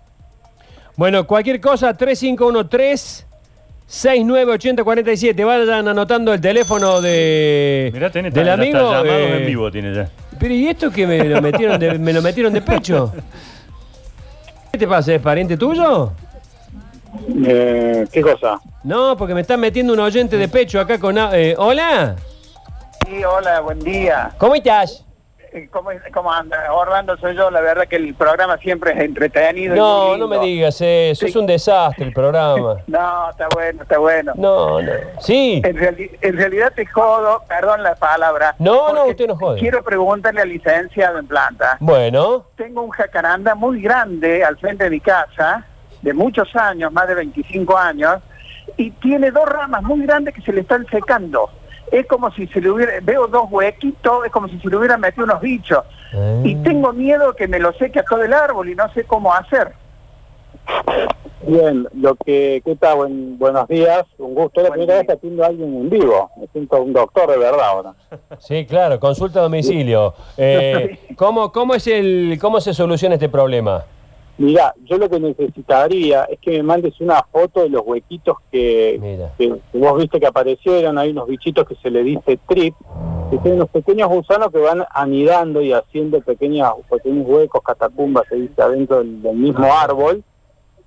Bueno, 0.96 1.26
cualquier 1.26 1.60
cosa, 1.60 1.94
3513 1.94 3.26
698047. 3.86 5.44
Vayan 5.44 5.88
anotando 5.88 6.32
el 6.32 6.40
teléfono 6.40 7.02
de, 7.02 7.90
Mirá, 7.92 8.10
tiene 8.10 8.30
del 8.30 8.48
amigo. 8.48 8.78
llamados 8.78 9.06
eh, 9.06 9.36
en 9.40 9.46
vivo 9.46 9.70
tiene 9.70 9.94
ya. 9.94 10.08
Pero 10.40 10.54
¿y 10.54 10.68
esto 10.68 10.90
que 10.90 11.06
me 11.06 11.22
lo 11.24 11.42
metieron 11.42 11.78
de, 11.78 11.98
me 11.98 12.12
lo 12.14 12.22
metieron 12.22 12.50
de 12.54 12.62
pecho? 12.62 13.12
¿Qué 14.72 14.78
te 14.78 14.88
pasa? 14.88 15.14
¿Es 15.14 15.20
pariente 15.20 15.58
tuyo? 15.58 16.12
Eh, 17.44 18.06
¿Qué 18.12 18.22
cosa? 18.22 18.60
No, 18.84 19.16
porque 19.16 19.34
me 19.34 19.42
están 19.42 19.60
metiendo 19.60 19.92
un 19.92 20.00
oyente 20.00 20.36
de 20.36 20.48
pecho 20.48 20.80
acá 20.80 20.98
con... 20.98 21.16
eh, 21.18 21.54
Hola, 21.58 22.16
Sí, 23.06 23.22
hola, 23.24 23.60
buen 23.60 23.80
día. 23.80 24.30
¿cómo 24.38 24.54
estás? 24.54 25.04
Eh, 25.52 25.68
¿Cómo, 25.70 25.90
cómo 26.14 26.32
anda? 26.32 26.72
Orlando 26.72 27.14
soy 27.18 27.36
yo, 27.36 27.50
la 27.50 27.60
verdad 27.60 27.86
que 27.86 27.96
el 27.96 28.14
programa 28.14 28.56
siempre 28.56 28.92
es 28.92 29.00
entretenido. 29.00 29.74
No, 29.76 30.16
no 30.16 30.26
me 30.26 30.38
digas 30.38 30.80
eso, 30.80 31.26
es 31.26 31.36
un 31.36 31.44
desastre 31.46 32.06
el 32.06 32.12
programa. 32.14 32.76
No, 32.86 33.28
está 33.30 33.48
bueno, 33.54 33.82
está 33.82 33.98
bueno. 33.98 34.32
No, 34.36 34.80
no. 34.80 34.92
Sí, 35.20 35.60
En, 35.62 35.76
reali- 35.76 36.16
en 36.22 36.36
realidad 36.38 36.72
te 36.74 36.86
jodo, 36.86 37.42
perdón 37.46 37.82
la 37.82 37.94
palabra. 37.96 38.54
No, 38.58 38.94
no, 38.94 39.04
usted 39.06 39.26
no 39.26 39.36
jode. 39.36 39.60
Quiero 39.60 39.82
preguntarle 39.84 40.40
al 40.40 40.48
licenciado 40.48 41.18
en 41.18 41.26
planta. 41.26 41.76
bueno, 41.80 42.46
Tengo 42.56 42.80
un 42.82 42.90
jacaranda 42.90 43.54
muy 43.54 43.82
grande 43.82 44.42
al 44.42 44.56
frente 44.56 44.84
de 44.84 44.90
mi 44.90 45.00
casa, 45.00 45.66
de 46.02 46.12
muchos 46.14 46.54
años, 46.56 46.92
más 46.92 47.06
de 47.08 47.14
25 47.14 47.76
años, 47.76 48.16
y 48.76 48.90
tiene 48.92 49.30
dos 49.30 49.48
ramas 49.48 49.82
muy 49.82 50.04
grandes 50.04 50.34
que 50.34 50.42
se 50.42 50.52
le 50.52 50.60
están 50.62 50.86
secando. 50.90 51.48
Es 51.90 52.06
como 52.06 52.30
si 52.32 52.46
se 52.48 52.60
le 52.60 52.70
hubiera, 52.70 52.92
veo 53.02 53.26
dos 53.26 53.44
huequitos, 53.50 54.24
es 54.26 54.32
como 54.32 54.48
si 54.48 54.58
se 54.60 54.68
le 54.68 54.76
hubieran 54.76 55.00
metido 55.00 55.24
unos 55.24 55.40
bichos. 55.40 55.84
Y 56.44 56.54
Ah. 56.56 56.60
tengo 56.64 56.92
miedo 56.92 57.34
que 57.34 57.48
me 57.48 57.58
lo 57.58 57.72
seque 57.74 58.00
a 58.00 58.04
todo 58.04 58.22
el 58.22 58.32
árbol 58.32 58.68
y 58.68 58.74
no 58.74 58.90
sé 58.92 59.04
cómo 59.04 59.32
hacer. 59.34 59.72
Bien, 61.46 61.88
lo 61.94 62.14
que, 62.14 62.62
¿qué 62.64 62.76
tal? 62.76 62.96
Buen- 62.98 63.38
buenos 63.38 63.66
días, 63.68 64.04
un 64.18 64.34
gusto. 64.34 64.60
Es 64.60 64.64
la 64.64 64.68
Buen 64.70 64.80
primera 64.80 64.98
vez 64.98 65.06
que 65.08 65.12
atiendo 65.12 65.42
a 65.42 65.48
alguien 65.48 65.74
en 65.74 65.90
vivo. 65.90 66.30
Me 66.36 66.46
siento 66.48 66.80
un 66.80 66.92
doctor 66.92 67.30
de 67.30 67.36
verdad 67.38 67.60
ahora. 67.66 67.94
Sí, 68.38 68.64
claro, 68.64 69.00
consulta 69.00 69.40
a 69.40 69.42
domicilio. 69.42 70.14
Eh, 70.36 70.98
¿cómo, 71.16 71.50
cómo, 71.52 71.74
es 71.74 71.86
el, 71.88 72.38
¿Cómo 72.40 72.60
se 72.60 72.72
soluciona 72.72 73.16
este 73.16 73.28
problema? 73.28 73.84
Mira, 74.38 74.74
yo 74.84 74.96
lo 74.96 75.08
que 75.10 75.20
necesitaría 75.20 76.24
es 76.24 76.38
que 76.40 76.52
me 76.52 76.62
mandes 76.62 76.98
una 77.00 77.22
foto 77.30 77.60
de 77.62 77.68
los 77.68 77.82
huequitos 77.84 78.36
que, 78.50 78.98
que, 79.38 79.78
vos 79.78 79.98
viste 79.98 80.18
que 80.18 80.26
aparecieron. 80.26 80.96
Hay 80.98 81.10
unos 81.10 81.28
bichitos 81.28 81.66
que 81.68 81.74
se 81.76 81.90
le 81.90 82.02
dice 82.02 82.38
trip, 82.48 82.74
que 83.30 83.36
son 83.38 83.52
unos 83.52 83.68
pequeños 83.68 84.08
gusanos 84.08 84.50
que 84.50 84.58
van 84.58 84.84
anidando 84.90 85.60
y 85.60 85.72
haciendo 85.72 86.20
pequeños, 86.22 86.72
pequeños 86.90 87.26
huecos, 87.28 87.62
catacumbas, 87.62 88.24
se 88.28 88.36
dice, 88.36 88.60
adentro 88.62 88.98
del, 88.98 89.22
del 89.22 89.36
mismo 89.36 89.66
árbol. 89.72 90.24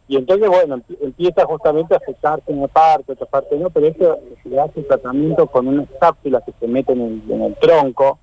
Y 0.07 0.17
entonces, 0.17 0.47
bueno, 0.49 0.77
empie- 0.77 0.97
empieza 1.01 1.45
justamente 1.45 1.93
a 1.93 1.97
afectarse 1.97 2.51
una 2.51 2.67
parte, 2.67 3.13
otra 3.13 3.25
parte 3.27 3.57
no, 3.57 3.69
pero 3.69 3.87
eso 3.87 4.19
se 4.43 4.49
le 4.49 4.59
hace 4.59 4.81
tratamiento 4.83 5.47
con 5.47 5.67
unas 5.67 5.87
cápsulas 5.99 6.43
que 6.45 6.53
se 6.59 6.67
meten 6.67 6.99
en, 7.01 7.23
en 7.31 7.41
el 7.43 7.55
tronco. 7.55 8.19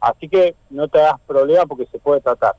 Así 0.00 0.28
que 0.28 0.54
no 0.70 0.86
te 0.88 0.98
das 0.98 1.20
problema 1.26 1.66
porque 1.66 1.86
se 1.86 1.98
puede 1.98 2.20
tratar. 2.20 2.54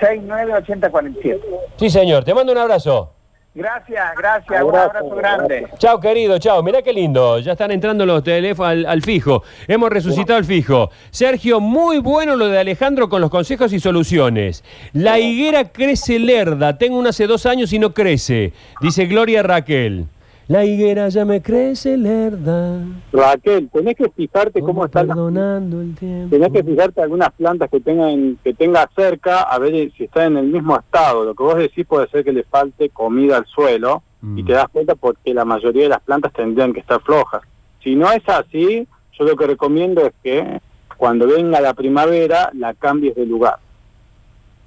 698047. 0.00 1.40
Sí, 1.76 1.90
señor, 1.90 2.24
te 2.24 2.34
mando 2.34 2.52
un 2.52 2.58
abrazo. 2.58 3.11
Gracias, 3.54 4.14
gracias. 4.16 4.62
Un 4.62 4.70
Abrazo, 4.70 4.96
abrazo 4.98 5.14
grande. 5.14 5.66
Chao, 5.76 6.00
querido, 6.00 6.38
chao. 6.38 6.62
Mirá 6.62 6.80
qué 6.80 6.92
lindo. 6.92 7.38
Ya 7.38 7.52
están 7.52 7.70
entrando 7.70 8.06
los 8.06 8.24
teléfonos 8.24 8.70
al, 8.72 8.86
al 8.86 9.02
fijo. 9.02 9.42
Hemos 9.68 9.90
resucitado 9.90 10.38
el 10.38 10.46
fijo. 10.46 10.90
Sergio, 11.10 11.60
muy 11.60 11.98
bueno 11.98 12.34
lo 12.36 12.48
de 12.48 12.58
Alejandro 12.58 13.10
con 13.10 13.20
los 13.20 13.30
consejos 13.30 13.72
y 13.74 13.80
soluciones. 13.80 14.64
La 14.94 15.18
higuera 15.18 15.68
crece 15.68 16.18
lerda. 16.18 16.78
Tengo 16.78 16.98
una 16.98 17.10
hace 17.10 17.26
dos 17.26 17.44
años 17.44 17.72
y 17.74 17.78
no 17.78 17.92
crece. 17.92 18.54
Dice 18.80 19.04
Gloria 19.04 19.42
Raquel. 19.42 20.06
La 20.52 20.66
higuera 20.66 21.08
ya 21.08 21.24
me 21.24 21.40
crece 21.40 21.96
lerda. 21.96 22.84
Raquel, 23.10 23.70
tenés 23.72 23.96
que 23.96 24.10
fijarte 24.10 24.60
cómo 24.60 24.84
están 24.84 25.06
las 25.08 25.16
Perdonando 25.16 25.80
el 25.80 25.94
tiempo. 25.94 26.28
Tenés 26.28 26.52
que 26.52 26.62
fijarte 26.62 27.00
algunas 27.00 27.30
plantas 27.32 27.70
que 27.70 27.80
tengan 27.80 28.36
que 28.44 28.52
tenga 28.52 28.86
cerca 28.94 29.44
a 29.44 29.58
ver 29.58 29.90
si 29.96 30.04
están 30.04 30.32
en 30.32 30.44
el 30.44 30.46
mismo 30.48 30.78
estado. 30.78 31.24
Lo 31.24 31.34
que 31.34 31.42
vos 31.42 31.56
decís 31.56 31.86
puede 31.86 32.06
ser 32.10 32.22
que 32.22 32.34
le 32.34 32.44
falte 32.44 32.90
comida 32.90 33.38
al 33.38 33.46
suelo 33.46 34.02
y 34.22 34.42
Mm. 34.42 34.46
te 34.46 34.52
das 34.52 34.68
cuenta 34.68 34.94
porque 34.94 35.32
la 35.32 35.46
mayoría 35.46 35.84
de 35.84 35.88
las 35.88 36.02
plantas 36.02 36.34
tendrían 36.34 36.74
que 36.74 36.80
estar 36.80 37.00
flojas. 37.00 37.40
Si 37.82 37.96
no 37.96 38.12
es 38.12 38.22
así, 38.28 38.86
yo 39.18 39.24
lo 39.24 39.34
que 39.36 39.46
recomiendo 39.46 40.02
es 40.06 40.12
que 40.22 40.60
cuando 40.98 41.28
venga 41.28 41.62
la 41.62 41.72
primavera 41.72 42.50
la 42.52 42.74
cambies 42.74 43.14
de 43.14 43.24
lugar. 43.24 43.56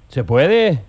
¿Se 0.08 0.24
puede? 0.24 0.80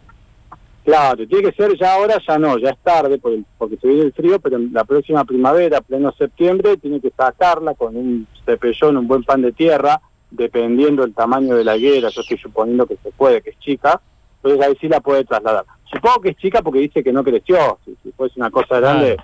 Claro, 0.88 1.28
tiene 1.28 1.52
que 1.52 1.52
ser 1.52 1.78
ya 1.78 1.96
ahora, 1.96 2.16
ya 2.26 2.38
no, 2.40 2.58
ya 2.58 2.70
es 2.70 2.78
tarde 2.78 3.18
por 3.18 3.34
el- 3.34 3.46
porque 3.58 3.76
se 3.76 3.90
viene 3.90 4.04
el 4.04 4.14
frío, 4.14 4.40
pero 4.40 4.56
en 4.56 4.72
la 4.72 4.86
próxima 4.86 5.26
primavera, 5.26 5.82
pleno 5.82 6.14
septiembre, 6.14 6.78
tiene 6.78 7.02
que 7.02 7.10
sacarla 7.12 7.74
con 7.74 7.98
un 7.98 8.26
cepellón, 8.46 8.96
un 8.96 9.06
buen 9.06 9.22
pan 9.26 9.42
de 9.42 9.52
tierra, 9.52 10.00
dependiendo 10.32 11.02
del 11.02 11.14
tamaño 11.14 11.58
de 11.58 11.66
la 11.66 11.76
higuera, 11.76 12.08
yo 12.08 12.22
estoy 12.22 12.38
suponiendo 12.38 12.86
que 12.86 12.96
se 13.04 13.12
puede, 13.12 13.42
que 13.42 13.50
es 13.50 13.60
chica, 13.60 14.00
entonces 14.38 14.66
ahí 14.66 14.78
sí 14.80 14.88
la 14.88 15.02
puede 15.02 15.26
trasladar. 15.26 15.66
Supongo 15.92 16.22
que 16.22 16.30
es 16.30 16.38
chica 16.38 16.62
porque 16.62 16.80
dice 16.80 17.04
que 17.04 17.12
no 17.12 17.22
creció, 17.22 17.78
si, 17.84 17.94
si 18.02 18.14
fuese 18.14 18.40
una 18.40 18.50
cosa 18.50 18.80
grande 18.80 19.18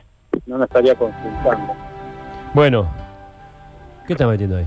no 0.45 0.57
me 0.57 0.65
estaría 0.65 0.95
consultando. 0.95 1.73
Bueno. 2.53 2.93
¿Qué 4.05 4.11
está 4.13 4.27
metiendo 4.27 4.57
ahí? 4.57 4.65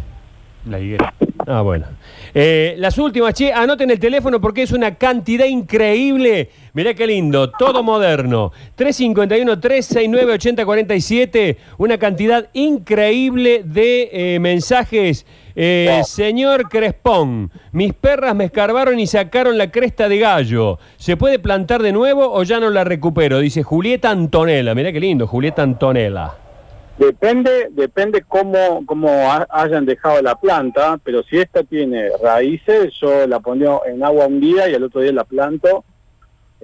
La 0.65 0.81
higuera. 0.81 1.13
Ah, 1.47 1.63
bueno. 1.63 1.87
Eh, 2.35 2.75
las 2.79 2.99
últimas, 2.99 3.33
che, 3.33 3.53
anoten 3.53 3.89
el 3.91 4.01
teléfono 4.01 4.41
porque 4.41 4.63
es 4.63 4.73
una 4.73 4.97
cantidad 4.97 5.47
increíble. 5.47 6.51
Mirá 6.73 6.93
qué 6.93 7.07
lindo, 7.07 7.51
todo 7.51 7.85
moderno. 7.85 8.51
351-369-8047, 8.77 11.57
una 11.79 11.99
cantidad 11.99 12.49
increíble 12.53 13.63
de 13.65 14.11
eh, 14.13 14.41
mensajes. 14.41 15.25
Eh, 15.55 16.03
señor 16.05 16.69
Crespón, 16.69 17.53
mis 17.71 17.95
perras 17.95 18.35
me 18.35 18.47
escarbaron 18.47 18.99
y 18.99 19.07
sacaron 19.07 19.57
la 19.57 19.71
cresta 19.71 20.09
de 20.09 20.19
gallo. 20.19 20.81
¿Se 20.97 21.17
puede 21.17 21.39
plantar 21.39 21.81
de 21.81 21.93
nuevo 21.93 22.33
o 22.33 22.43
ya 22.43 22.59
no 22.59 22.71
la 22.71 22.83
recupero? 22.83 23.39
Dice 23.39 23.63
Julieta 23.63 24.11
Antonella. 24.11 24.75
Mirá 24.75 24.91
qué 24.93 24.99
lindo, 25.01 25.29
Julieta 25.29 25.63
Antonella. 25.63 26.46
Depende, 26.99 27.69
depende 27.73 28.23
cómo, 28.27 28.85
cómo 28.87 29.09
ha- 29.31 29.47
hayan 29.51 29.85
dejado 29.85 30.23
la 30.23 30.35
planta, 30.35 30.99
pero 31.05 31.23
si 31.25 31.39
esta 31.39 31.63
tiene 31.63 32.09
raíces, 32.23 32.95
yo 33.01 33.27
la 33.27 33.39
pongo 33.41 33.83
en 33.87 34.03
agua 34.03 34.27
un 34.27 34.41
día 34.41 34.69
y 34.69 34.75
al 34.75 34.83
otro 34.85 35.03
día 35.03 35.13
la 35.13 35.25
planto 35.25 35.85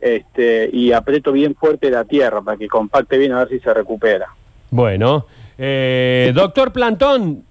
este, 0.00 0.70
y 0.72 0.92
aprieto 0.92 1.32
bien 1.32 1.54
fuerte 1.54 1.90
la 1.90 2.04
tierra 2.04 2.40
para 2.40 2.56
que 2.56 2.66
compacte 2.66 3.18
bien 3.18 3.32
a 3.32 3.40
ver 3.40 3.48
si 3.50 3.60
se 3.60 3.74
recupera. 3.74 4.26
Bueno, 4.70 5.26
eh, 5.58 6.32
doctor 6.34 6.72
Plantón, 6.72 7.44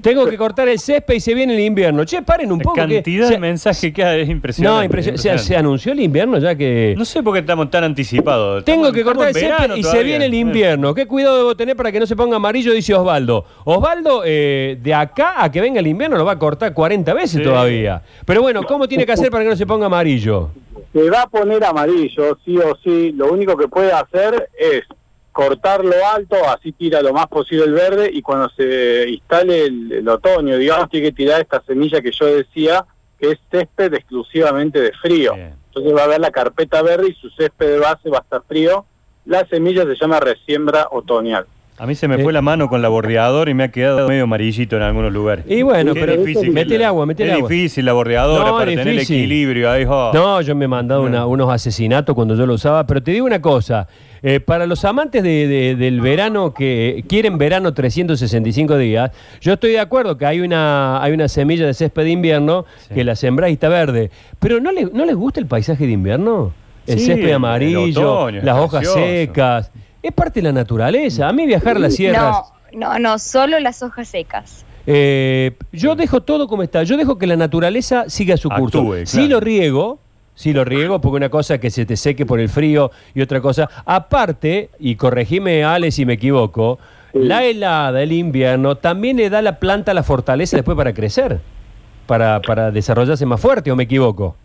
tengo 0.00 0.26
que 0.26 0.36
cortar 0.36 0.68
el 0.68 0.78
césped 0.78 1.14
y 1.14 1.20
se 1.20 1.34
viene 1.34 1.54
el 1.54 1.60
invierno. 1.60 2.04
Che, 2.04 2.22
paren 2.22 2.52
un 2.52 2.58
La 2.58 2.64
poco. 2.64 2.74
que 2.76 2.80
cantidad 2.82 3.26
se- 3.28 3.34
de 3.34 3.38
mensajes 3.40 3.92
que 3.92 4.04
hay 4.04 4.20
es 4.22 4.28
impresionante. 4.28 4.76
No, 4.78 4.84
impresionante. 4.84 5.22
Se, 5.22 5.28
impresionante. 5.28 5.54
se 5.54 5.56
anunció 5.56 5.92
el 5.92 6.00
invierno 6.00 6.38
ya 6.38 6.54
que... 6.54 6.94
No 6.96 7.04
sé 7.04 7.22
por 7.22 7.32
qué 7.34 7.40
estamos 7.40 7.70
tan 7.70 7.84
anticipados. 7.84 8.64
Tengo 8.64 8.86
Estamos- 8.88 8.92
que 8.96 9.04
cortar 9.04 9.28
el 9.28 9.34
césped 9.34 9.76
y 9.76 9.82
se 9.82 10.02
viene 10.02 10.26
el 10.26 10.34
invierno. 10.34 10.94
¿Qué 10.94 11.06
cuidado 11.06 11.36
debo 11.38 11.56
tener 11.56 11.76
para 11.76 11.90
que 11.90 11.98
no 12.00 12.06
se 12.06 12.14
ponga 12.16 12.36
amarillo? 12.36 12.72
Dice 12.72 12.94
Osvaldo. 12.94 13.44
Osvaldo, 13.64 14.22
eh, 14.24 14.78
de 14.82 14.94
acá 14.94 15.42
a 15.42 15.50
que 15.50 15.60
venga 15.60 15.80
el 15.80 15.86
invierno 15.86 16.16
lo 16.16 16.24
va 16.24 16.32
a 16.32 16.38
cortar 16.38 16.72
40 16.72 17.14
veces 17.14 17.38
Sí. 17.38 17.42
todavía. 17.42 18.02
Pero 18.24 18.42
bueno, 18.42 18.62
¿cómo 18.64 18.86
tiene 18.88 19.06
que 19.06 19.12
hacer 19.12 19.30
para 19.30 19.44
que 19.44 19.50
no 19.50 19.56
se 19.56 19.66
ponga 19.66 19.86
amarillo? 19.86 20.50
Se 20.92 21.10
va 21.10 21.22
a 21.22 21.26
poner 21.26 21.62
amarillo, 21.64 22.38
sí 22.44 22.56
o 22.58 22.76
sí. 22.82 23.12
Lo 23.12 23.32
único 23.32 23.56
que 23.56 23.68
puede 23.68 23.92
hacer 23.92 24.48
es 24.58 24.82
cortarlo 25.36 25.92
alto, 26.14 26.36
así 26.48 26.72
tira 26.72 27.02
lo 27.02 27.12
más 27.12 27.26
posible 27.26 27.64
el 27.64 27.74
verde 27.74 28.10
y 28.10 28.22
cuando 28.22 28.48
se 28.56 29.06
instale 29.10 29.66
el, 29.66 29.92
el 29.92 30.08
otoño, 30.08 30.56
digamos, 30.56 30.88
tiene 30.88 31.08
que 31.08 31.12
tirar 31.12 31.42
esta 31.42 31.62
semilla 31.66 32.00
que 32.00 32.10
yo 32.10 32.24
decía, 32.24 32.86
que 33.20 33.32
es 33.32 33.38
césped 33.50 33.92
exclusivamente 33.92 34.80
de 34.80 34.92
frío. 34.92 35.34
Bien. 35.34 35.52
Entonces 35.68 35.94
va 35.94 36.04
a 36.04 36.06
ver 36.06 36.20
la 36.20 36.30
carpeta 36.30 36.80
verde 36.80 37.08
y 37.10 37.14
su 37.20 37.28
césped 37.28 37.66
de 37.66 37.78
base 37.78 38.08
va 38.08 38.18
a 38.18 38.20
estar 38.22 38.42
frío. 38.48 38.86
La 39.26 39.46
semilla 39.46 39.84
se 39.84 39.94
llama 40.00 40.20
resiembra 40.20 40.88
otoñal. 40.90 41.44
A 41.78 41.84
mí 41.86 41.94
se 41.94 42.08
me 42.08 42.14
Eh, 42.14 42.22
fue 42.22 42.32
la 42.32 42.40
mano 42.40 42.70
con 42.70 42.80
la 42.80 42.88
bordeadora 42.88 43.50
y 43.50 43.52
me 43.54 43.64
ha 43.64 43.68
quedado 43.70 44.08
medio 44.08 44.24
amarillito 44.24 44.76
en 44.76 44.82
algunos 44.82 45.12
lugares. 45.12 45.44
Y 45.46 45.60
bueno, 45.60 45.92
Qué 45.92 46.00
pero 46.00 46.16
difícil 46.16 46.50
metele 46.50 46.78
la- 46.78 46.88
agua, 46.88 47.04
metele 47.04 47.32
es 47.32 47.36
agua. 47.36 47.48
difícil 47.50 47.84
la 47.84 47.92
bordeadora 47.92 48.46
No, 48.46 48.52
para 48.56 48.70
tener 48.70 48.88
el 48.88 48.98
equilibrio. 49.00 49.70
Ahí, 49.70 49.84
oh. 49.86 50.10
No, 50.14 50.40
yo 50.40 50.54
me 50.56 50.64
he 50.64 50.68
mandado 50.68 51.02
una- 51.02 51.26
unos 51.26 51.50
asesinatos 51.52 52.14
cuando 52.14 52.34
yo 52.34 52.46
lo 52.46 52.54
usaba, 52.54 52.86
pero 52.86 53.02
te 53.02 53.10
digo 53.10 53.26
una 53.26 53.42
cosa, 53.42 53.86
eh, 54.22 54.40
para 54.40 54.66
los 54.66 54.84
amantes 54.84 55.22
de- 55.22 55.46
de- 55.46 55.76
del 55.76 56.00
verano 56.00 56.52
que 56.54 57.04
quieren 57.08 57.38
verano 57.38 57.74
365 57.74 58.76
días, 58.78 59.10
yo 59.40 59.54
estoy 59.54 59.72
de 59.72 59.80
acuerdo 59.80 60.16
que 60.18 60.26
hay 60.26 60.40
una, 60.40 61.02
hay 61.02 61.12
una 61.12 61.28
semilla 61.28 61.66
de 61.66 61.74
césped 61.74 62.04
de 62.04 62.10
invierno 62.10 62.64
Sí. 62.88 62.94
que 62.94 63.04
la 63.04 63.14
sembrás 63.16 63.50
y 63.50 63.54
está 63.54 63.68
verde, 63.68 64.10
pero 64.38 64.60
¿no, 64.60 64.72
le- 64.72 64.90
¿no 64.92 65.04
les 65.04 65.16
gusta 65.16 65.40
el 65.40 65.46
paisaje 65.46 65.86
de 65.86 65.92
invierno? 65.92 66.52
El 66.86 66.98
Sí, 67.00 67.06
césped 67.06 67.28
el 67.28 67.34
amarillo, 67.34 68.12
otoño, 68.12 68.40
las 68.42 68.56
hojas 68.58 68.80
precioso. 68.80 68.98
secas, 69.06 69.70
es 70.02 70.12
parte 70.12 70.40
de 70.40 70.44
la 70.44 70.52
naturaleza. 70.52 71.28
A 71.28 71.32
mí 71.32 71.46
viajar 71.46 71.76
a 71.76 71.80
las 71.80 71.94
sierras... 71.96 72.36
No, 72.72 72.92
no, 72.92 72.98
no, 72.98 73.18
solo 73.18 73.58
las 73.58 73.82
hojas 73.82 74.06
secas. 74.08 74.64
Eh, 74.86 75.56
yo 75.72 75.96
dejo 75.96 76.20
todo 76.22 76.46
como 76.46 76.62
está. 76.62 76.84
Yo 76.84 76.96
dejo 76.96 77.18
que 77.18 77.26
la 77.26 77.34
naturaleza 77.34 78.04
siga 78.08 78.36
su 78.36 78.48
curso. 78.48 78.78
Actúe, 78.78 79.04
Si 79.06 79.16
claro. 79.16 79.30
lo 79.30 79.40
riego, 79.40 79.98
si 80.36 80.52
lo 80.52 80.64
riego, 80.64 81.00
porque 81.00 81.16
una 81.16 81.28
cosa 81.30 81.54
es 81.54 81.60
que 81.60 81.70
se 81.70 81.84
te 81.84 81.96
seque 81.96 82.24
por 82.24 82.38
el 82.38 82.48
frío 82.48 82.92
y 83.14 83.22
otra 83.22 83.40
cosa. 83.40 83.68
Aparte, 83.84 84.70
y 84.78 84.94
corregime, 84.94 85.64
Ale, 85.64 85.90
si 85.90 86.06
me 86.06 86.12
equivoco, 86.12 86.78
la 87.14 87.44
helada, 87.44 88.02
el 88.02 88.12
invierno, 88.12 88.76
también 88.76 89.16
le 89.16 89.30
da 89.30 89.38
a 89.38 89.42
la 89.42 89.58
planta 89.58 89.92
la 89.94 90.02
fortaleza 90.04 90.56
después 90.56 90.76
para 90.76 90.92
crecer, 90.94 91.40
para, 92.06 92.40
para 92.42 92.70
desarrollarse 92.70 93.26
más 93.26 93.40
fuerte, 93.40 93.72
¿o 93.72 93.76
me 93.76 93.84
equivoco? 93.84 94.36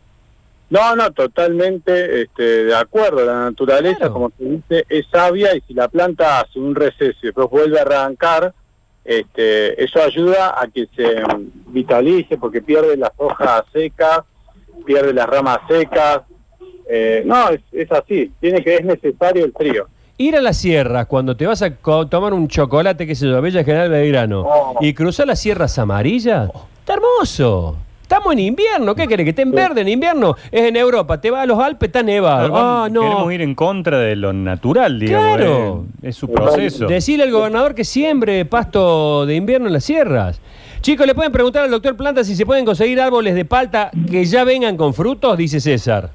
No, 0.69 0.95
no, 0.95 1.11
totalmente 1.11 2.21
este, 2.21 2.63
de 2.63 2.75
acuerdo. 2.75 3.25
La 3.25 3.41
naturaleza, 3.41 3.97
Claro. 3.97 4.13
como 4.13 4.31
se 4.37 4.45
dice, 4.45 4.85
es 4.87 5.05
sabia 5.11 5.53
y 5.53 5.59
si 5.67 5.73
la 5.73 5.89
planta 5.89 6.39
hace 6.39 6.57
un 6.59 6.73
receso 6.73 7.17
y 7.21 7.25
después 7.25 7.49
vuelve 7.49 7.77
a 7.77 7.81
arrancar, 7.81 8.53
este, 9.03 9.83
eso 9.83 10.01
ayuda 10.01 10.55
a 10.57 10.67
que 10.67 10.87
se 10.95 11.21
vitalice 11.67 12.37
porque 12.37 12.61
pierde 12.61 12.95
las 12.95 13.11
hojas 13.17 13.63
secas, 13.73 14.21
pierde 14.85 15.13
las 15.13 15.27
ramas 15.27 15.59
secas. 15.69 16.21
Eh, 16.89 17.23
no, 17.25 17.49
es, 17.49 17.61
es 17.71 17.91
así. 17.91 18.31
Tiene 18.39 18.63
que 18.63 18.75
es 18.75 18.83
necesario 18.85 19.45
el 19.45 19.53
frío. 19.53 19.87
Ir 20.17 20.35
a 20.35 20.41
las 20.41 20.57
sierras 20.57 21.07
cuando 21.07 21.35
te 21.35 21.47
vas 21.47 21.61
a 21.61 21.71
tomar 22.09 22.33
un 22.33 22.47
chocolate, 22.47 23.07
qué 23.07 23.15
sé 23.15 23.27
yo, 23.27 23.41
Bella 23.41 23.63
General 23.63 23.89
Belgrano, 23.89 24.41
Oh. 24.45 24.77
y 24.81 24.93
cruzar 24.93 25.25
las 25.27 25.39
sierras 25.39 25.79
amarillas, 25.79 26.49
está 26.79 26.93
hermoso. 26.95 27.77
Estamos 28.03 28.33
en 28.33 28.39
invierno, 28.39 28.93
¿qué 28.93 29.07
querés? 29.07 29.23
Que 29.23 29.29
esté 29.29 29.41
en 29.43 29.51
verde 29.51 29.81
en 29.81 29.87
invierno. 29.87 30.35
Es 30.51 30.63
en 30.63 30.75
Europa, 30.75 31.21
te 31.21 31.31
vas 31.31 31.43
a 31.43 31.45
los 31.45 31.57
Alpes, 31.57 31.87
está 31.87 32.03
nevado. 32.03 32.49
Claro, 32.49 32.63
Ah, 32.83 32.89
no. 32.91 33.01
Queremos 33.03 33.33
ir 33.33 33.41
en 33.41 33.55
contra 33.55 33.97
de 33.99 34.17
lo 34.17 34.33
natural, 34.33 34.99
digamos. 34.99 35.37
Claro. 35.37 35.85
eh, 36.03 36.09
Es 36.09 36.17
su 36.17 36.29
proceso. 36.29 36.87
Decirle 36.87 37.23
al 37.23 37.31
gobernador 37.31 37.73
que 37.73 37.85
siembre 37.85 38.43
pasto 38.43 39.25
de 39.25 39.35
invierno 39.35 39.67
en 39.67 39.73
las 39.73 39.85
sierras. 39.85 40.41
Chicos, 40.81 41.05
le 41.05 41.13
pueden 41.13 41.31
preguntar 41.31 41.63
al 41.63 41.71
doctor 41.71 41.95
Planta 41.95 42.23
si 42.23 42.35
se 42.35 42.45
pueden 42.45 42.65
conseguir 42.65 42.99
árboles 42.99 43.35
de 43.35 43.45
palta 43.45 43.91
que 44.09 44.25
ya 44.25 44.43
vengan 44.43 44.77
con 44.77 44.93
frutos, 44.93 45.37
dice 45.37 45.59
César. 45.59 46.09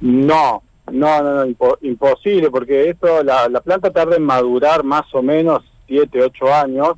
No, 0.00 0.62
no, 0.90 1.22
no, 1.22 1.34
no, 1.34 1.46
impo- 1.46 1.76
imposible, 1.82 2.50
porque 2.50 2.88
esto, 2.88 3.22
la, 3.22 3.48
la 3.48 3.60
planta 3.60 3.90
tarda 3.90 4.16
en 4.16 4.22
madurar 4.22 4.84
más 4.84 5.02
o 5.14 5.22
menos 5.22 5.62
7, 5.86 6.22
8 6.22 6.54
años, 6.54 6.92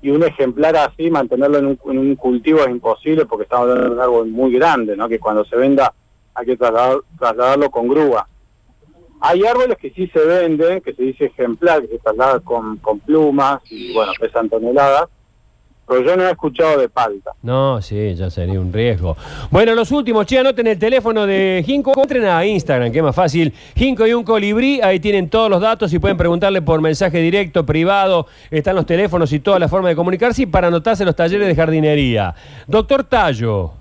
y 0.00 0.10
un 0.10 0.22
ejemplar 0.24 0.74
así, 0.76 1.10
mantenerlo 1.10 1.58
en 1.58 1.66
un, 1.98 2.16
cultivo 2.16 2.60
es 2.60 2.68
imposible, 2.70 3.26
porque 3.26 3.44
estamos 3.44 3.68
hablando 3.68 3.90
de 3.90 3.94
un 3.96 4.00
árbol 4.00 4.28
muy 4.28 4.52
grande, 4.52 4.96
¿no? 4.96 5.08
Que 5.08 5.20
cuando 5.20 5.44
se 5.44 5.54
venda 5.56 5.92
hay 6.34 6.46
que 6.46 6.58
trasladar- 6.58 7.02
trasladarlo 7.18 7.70
con 7.70 7.88
grúa. 7.88 8.26
Hay 9.20 9.44
árboles 9.44 9.76
que 9.78 9.90
sí 9.90 10.08
se 10.08 10.18
venden, 10.18 10.80
que 10.80 10.94
se 10.94 11.02
dice 11.02 11.26
ejemplar, 11.26 11.82
que 11.82 11.88
se 11.88 11.98
traslada 11.98 12.40
con, 12.40 12.78
con 12.78 12.98
plumas, 13.00 13.60
y 13.70 13.92
bueno, 13.92 14.12
pesan 14.18 14.48
toneladas, 14.48 15.04
pero 15.86 16.02
yo 16.02 16.16
no 16.16 16.26
he 16.26 16.30
escuchado 16.30 16.78
de 16.78 16.88
palta. 16.88 17.32
No, 17.42 17.82
sí, 17.82 18.14
ya 18.14 18.30
sería 18.30 18.60
un 18.60 18.72
riesgo. 18.72 19.16
Bueno, 19.50 19.74
los 19.74 19.90
últimos, 19.90 20.26
che, 20.26 20.38
anoten 20.38 20.66
el 20.66 20.78
teléfono 20.78 21.26
de 21.26 21.62
Jinco. 21.66 21.92
Entren 22.00 22.24
a 22.24 22.44
Instagram, 22.46 22.92
que 22.92 22.98
es 22.98 23.04
más 23.04 23.14
fácil. 23.14 23.52
Jinco 23.76 24.06
y 24.06 24.14
un 24.14 24.24
colibrí, 24.24 24.80
ahí 24.80 25.00
tienen 25.00 25.28
todos 25.28 25.50
los 25.50 25.60
datos 25.60 25.92
y 25.92 25.98
pueden 25.98 26.16
preguntarle 26.16 26.62
por 26.62 26.80
mensaje 26.80 27.18
directo, 27.18 27.66
privado. 27.66 28.26
Están 28.50 28.76
los 28.76 28.86
teléfonos 28.86 29.32
y 29.32 29.40
toda 29.40 29.58
la 29.58 29.68
forma 29.68 29.88
de 29.88 29.96
comunicarse 29.96 30.42
y 30.42 30.46
para 30.46 30.68
anotarse 30.68 31.02
en 31.02 31.06
los 31.06 31.16
talleres 31.16 31.48
de 31.48 31.54
jardinería. 31.54 32.34
Doctor 32.66 33.04
Tallo, 33.04 33.72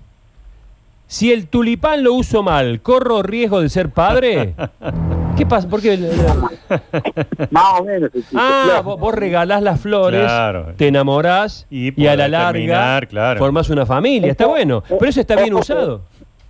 si 1.07 1.31
el 1.31 1.47
tulipán 1.47 2.03
lo 2.03 2.13
uso 2.13 2.41
mal, 2.41 2.81
¿corro 2.81 3.21
riesgo 3.21 3.61
de 3.61 3.69
ser 3.69 3.89
padre? 3.89 4.55
¿Qué 5.37 5.45
pasa? 5.45 5.67
¿Por 5.67 5.81
qué? 5.81 5.97
Más 7.51 7.79
o 7.79 7.83
menos. 7.83 8.09
Ah, 8.35 8.63
claro. 8.65 8.83
vos, 8.83 8.99
vos 8.99 9.15
regalás 9.15 9.61
las 9.61 9.79
flores, 9.79 10.21
Claro. 10.23 10.73
te 10.77 10.87
enamorás 10.87 11.65
Y 11.69 12.01
y, 12.01 12.07
a 12.07 12.15
la 12.15 12.27
larga 12.27 13.01
claro. 13.07 13.39
formás 13.39 13.69
una 13.69 13.85
familia. 13.85 14.31
Está 14.31 14.45
bueno, 14.47 14.83
pero 14.87 15.05
eso 15.07 15.21
está 15.21 15.35
bien 15.35 15.53
usado. 15.53 16.01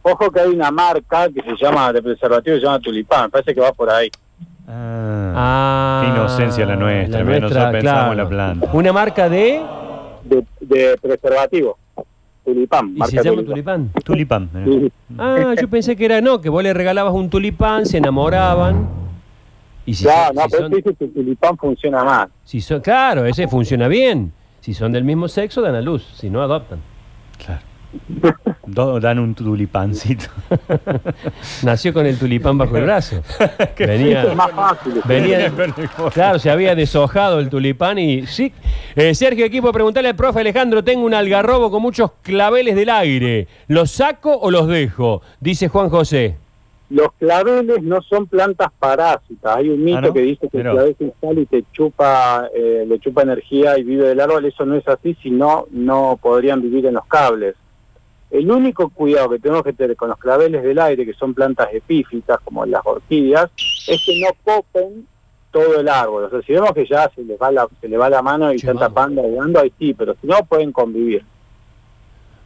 Ojo 0.03 0.32
que 0.32 0.39
hay 0.39 0.49
una 0.49 0.71
marca 0.71 1.27
que 1.29 1.41
se 1.41 1.56
llama 1.63 1.93
de 1.93 2.01
preservativo, 2.01 2.58
se 2.58 2.63
llama 2.63 2.79
Tulipán, 2.79 3.29
parece 3.29 3.53
que 3.53 3.62
va 3.62 3.71
por 3.71 3.89
ahí. 3.89 4.10
Ah, 4.67 5.34
Ah, 5.34 6.01
Qué 6.03 6.10
inocencia 6.19 6.65
la 6.65 6.75
nuestra, 6.75 7.23
mira, 7.23 7.39
nosotros 7.39 7.71
pensamos 7.71 8.12
en 8.12 8.17
la 8.17 8.27
planta. 8.29 8.69
Una 8.73 8.91
marca 8.93 9.29
de... 9.29 9.62
De, 10.23 10.43
de 10.62 10.97
preservativo. 11.01 11.77
Tulipán, 12.43 12.89
¿Y 12.95 12.99
marca 12.99 13.21
se 13.21 13.23
llama 13.30 13.43
Tulipán. 13.43 13.89
tulipán? 14.04 14.49
tulipán. 14.49 14.65
Sí. 14.65 14.91
Ah, 15.17 15.54
yo 15.60 15.67
pensé 15.69 15.95
que 15.95 16.06
era 16.06 16.21
no, 16.21 16.41
que 16.41 16.49
vos 16.49 16.63
le 16.63 16.73
regalabas 16.73 17.13
un 17.13 17.30
tulipán, 17.30 17.86
se 17.86 17.97
enamoraban. 17.99 18.89
Y 19.86 19.93
si 19.93 20.06
Ya, 20.06 20.27
son- 20.27 20.36
no, 20.36 20.41
si 20.43 20.47
pero 20.51 20.63
son- 20.63 20.71
dice 20.71 20.95
que 20.95 21.06
el 21.06 21.13
tulipán 21.13 21.58
funciona 21.58 22.04
más. 22.04 22.30
si 22.43 22.62
son- 22.62 22.82
claro, 22.82 23.25
ese 23.25 23.47
funciona 23.47 23.88
bien. 23.88 24.32
Si 24.60 24.73
son 24.73 24.91
del 24.91 25.04
mismo 25.04 25.27
sexo, 25.27 25.62
dan 25.62 25.75
a 25.75 25.82
luz. 25.82 26.04
Si 26.15 26.30
no, 26.30 26.41
adoptan. 26.41 26.80
Claro. 27.43 27.62
Do- 28.65 28.99
dan 28.99 29.19
un 29.19 29.36
tulipancito. 29.36 30.25
Nació 31.63 31.93
con 31.93 32.06
el 32.06 32.17
tulipán 32.17 32.58
bajo 32.58 32.77
el 32.77 32.84
brazo. 32.84 33.21
Es 33.77 33.88
Venía, 33.88 34.34
más 34.36 34.51
fácil. 34.51 34.93
venía, 35.06 35.51
claro, 36.13 36.39
se 36.39 36.49
había 36.49 36.75
deshojado 36.75 37.39
el 37.39 37.49
tulipán 37.49 37.97
y 37.99 38.25
sí. 38.27 38.54
Eh, 38.95 39.13
Sergio, 39.15 39.45
equipo, 39.45 39.71
preguntarle 39.71 40.10
al 40.10 40.15
profe 40.15 40.39
Alejandro, 40.41 40.84
tengo 40.84 41.06
un 41.06 41.13
algarrobo 41.13 41.71
con 41.71 41.82
muchos 41.82 42.12
claveles 42.21 42.75
del 42.75 42.89
aire. 42.89 43.47
¿Los 43.67 43.91
saco 43.91 44.36
o 44.38 44.51
los 44.51 44.67
dejo? 44.67 45.21
Dice 45.39 45.67
Juan 45.67 45.89
José. 45.89 46.36
Los 46.89 47.08
claveles 47.13 47.82
no 47.84 48.01
son 48.01 48.27
plantas 48.27 48.67
parásitas. 48.77 49.56
Hay 49.56 49.69
un 49.69 49.84
mito 49.84 49.97
Ah, 49.99 50.01
¿no? 50.01 50.13
que 50.13 50.21
dice 50.21 50.49
que 50.49 50.58
el 50.58 50.63
clavel 50.63 50.95
se 50.97 51.06
instala 51.06 51.39
y 51.39 51.45
te 51.45 51.63
chupa, 51.71 52.47
eh, 52.54 52.84
le 52.88 52.99
chupa 52.99 53.21
energía 53.23 53.77
y 53.77 53.84
vive 53.84 54.10
del 54.10 54.19
árbol. 54.19 54.45
Eso 54.45 54.65
no 54.65 54.75
es 54.75 54.86
así, 54.88 55.15
si 55.23 55.32
no, 55.32 55.67
no 55.71 56.19
podrían 56.21 56.62
vivir 56.62 56.86
en 56.86 56.95
los 56.95 57.06
cables. 57.06 57.56
El 58.32 58.50
único 58.50 58.89
cuidado 58.89 59.30
que 59.30 59.39
tenemos 59.39 59.63
que 59.63 59.74
tener 59.74 59.96
con 59.98 60.10
los 60.10 60.17
claveles 60.17 60.63
del 60.63 60.80
aire, 60.80 61.06
que 61.06 61.13
son 61.13 61.34
plantas 61.34 61.67
epífitas 61.74 62.39
como 62.41 62.65
las 62.65 62.82
orquídeas, 62.86 63.52
es 63.88 64.04
que 64.06 64.22
no 64.22 64.30
copen 64.44 65.06
todo 65.52 65.82
el 65.82 65.89
árbol. 65.89 66.24
O 66.24 66.30
sea, 66.30 66.41
si 66.41 66.54
vemos 66.54 66.72
que 66.72 66.86
ya 66.86 67.12
se 67.13 67.24
les 67.24 67.39
va 67.39 67.52
la, 67.52 67.67
se 67.82 67.89
le 67.89 67.98
va 67.98 68.10
la 68.10 68.22
mano 68.22 68.52
y 68.52 68.56
están 68.56 68.78
tapando, 68.78 69.22
ayudando, 69.22 69.60
ahí 69.60 69.74
sí, 69.78 69.94
pero 69.94 70.15
si 70.22 70.28
no, 70.28 70.38
pueden 70.46 70.72
convivir. 70.72 71.26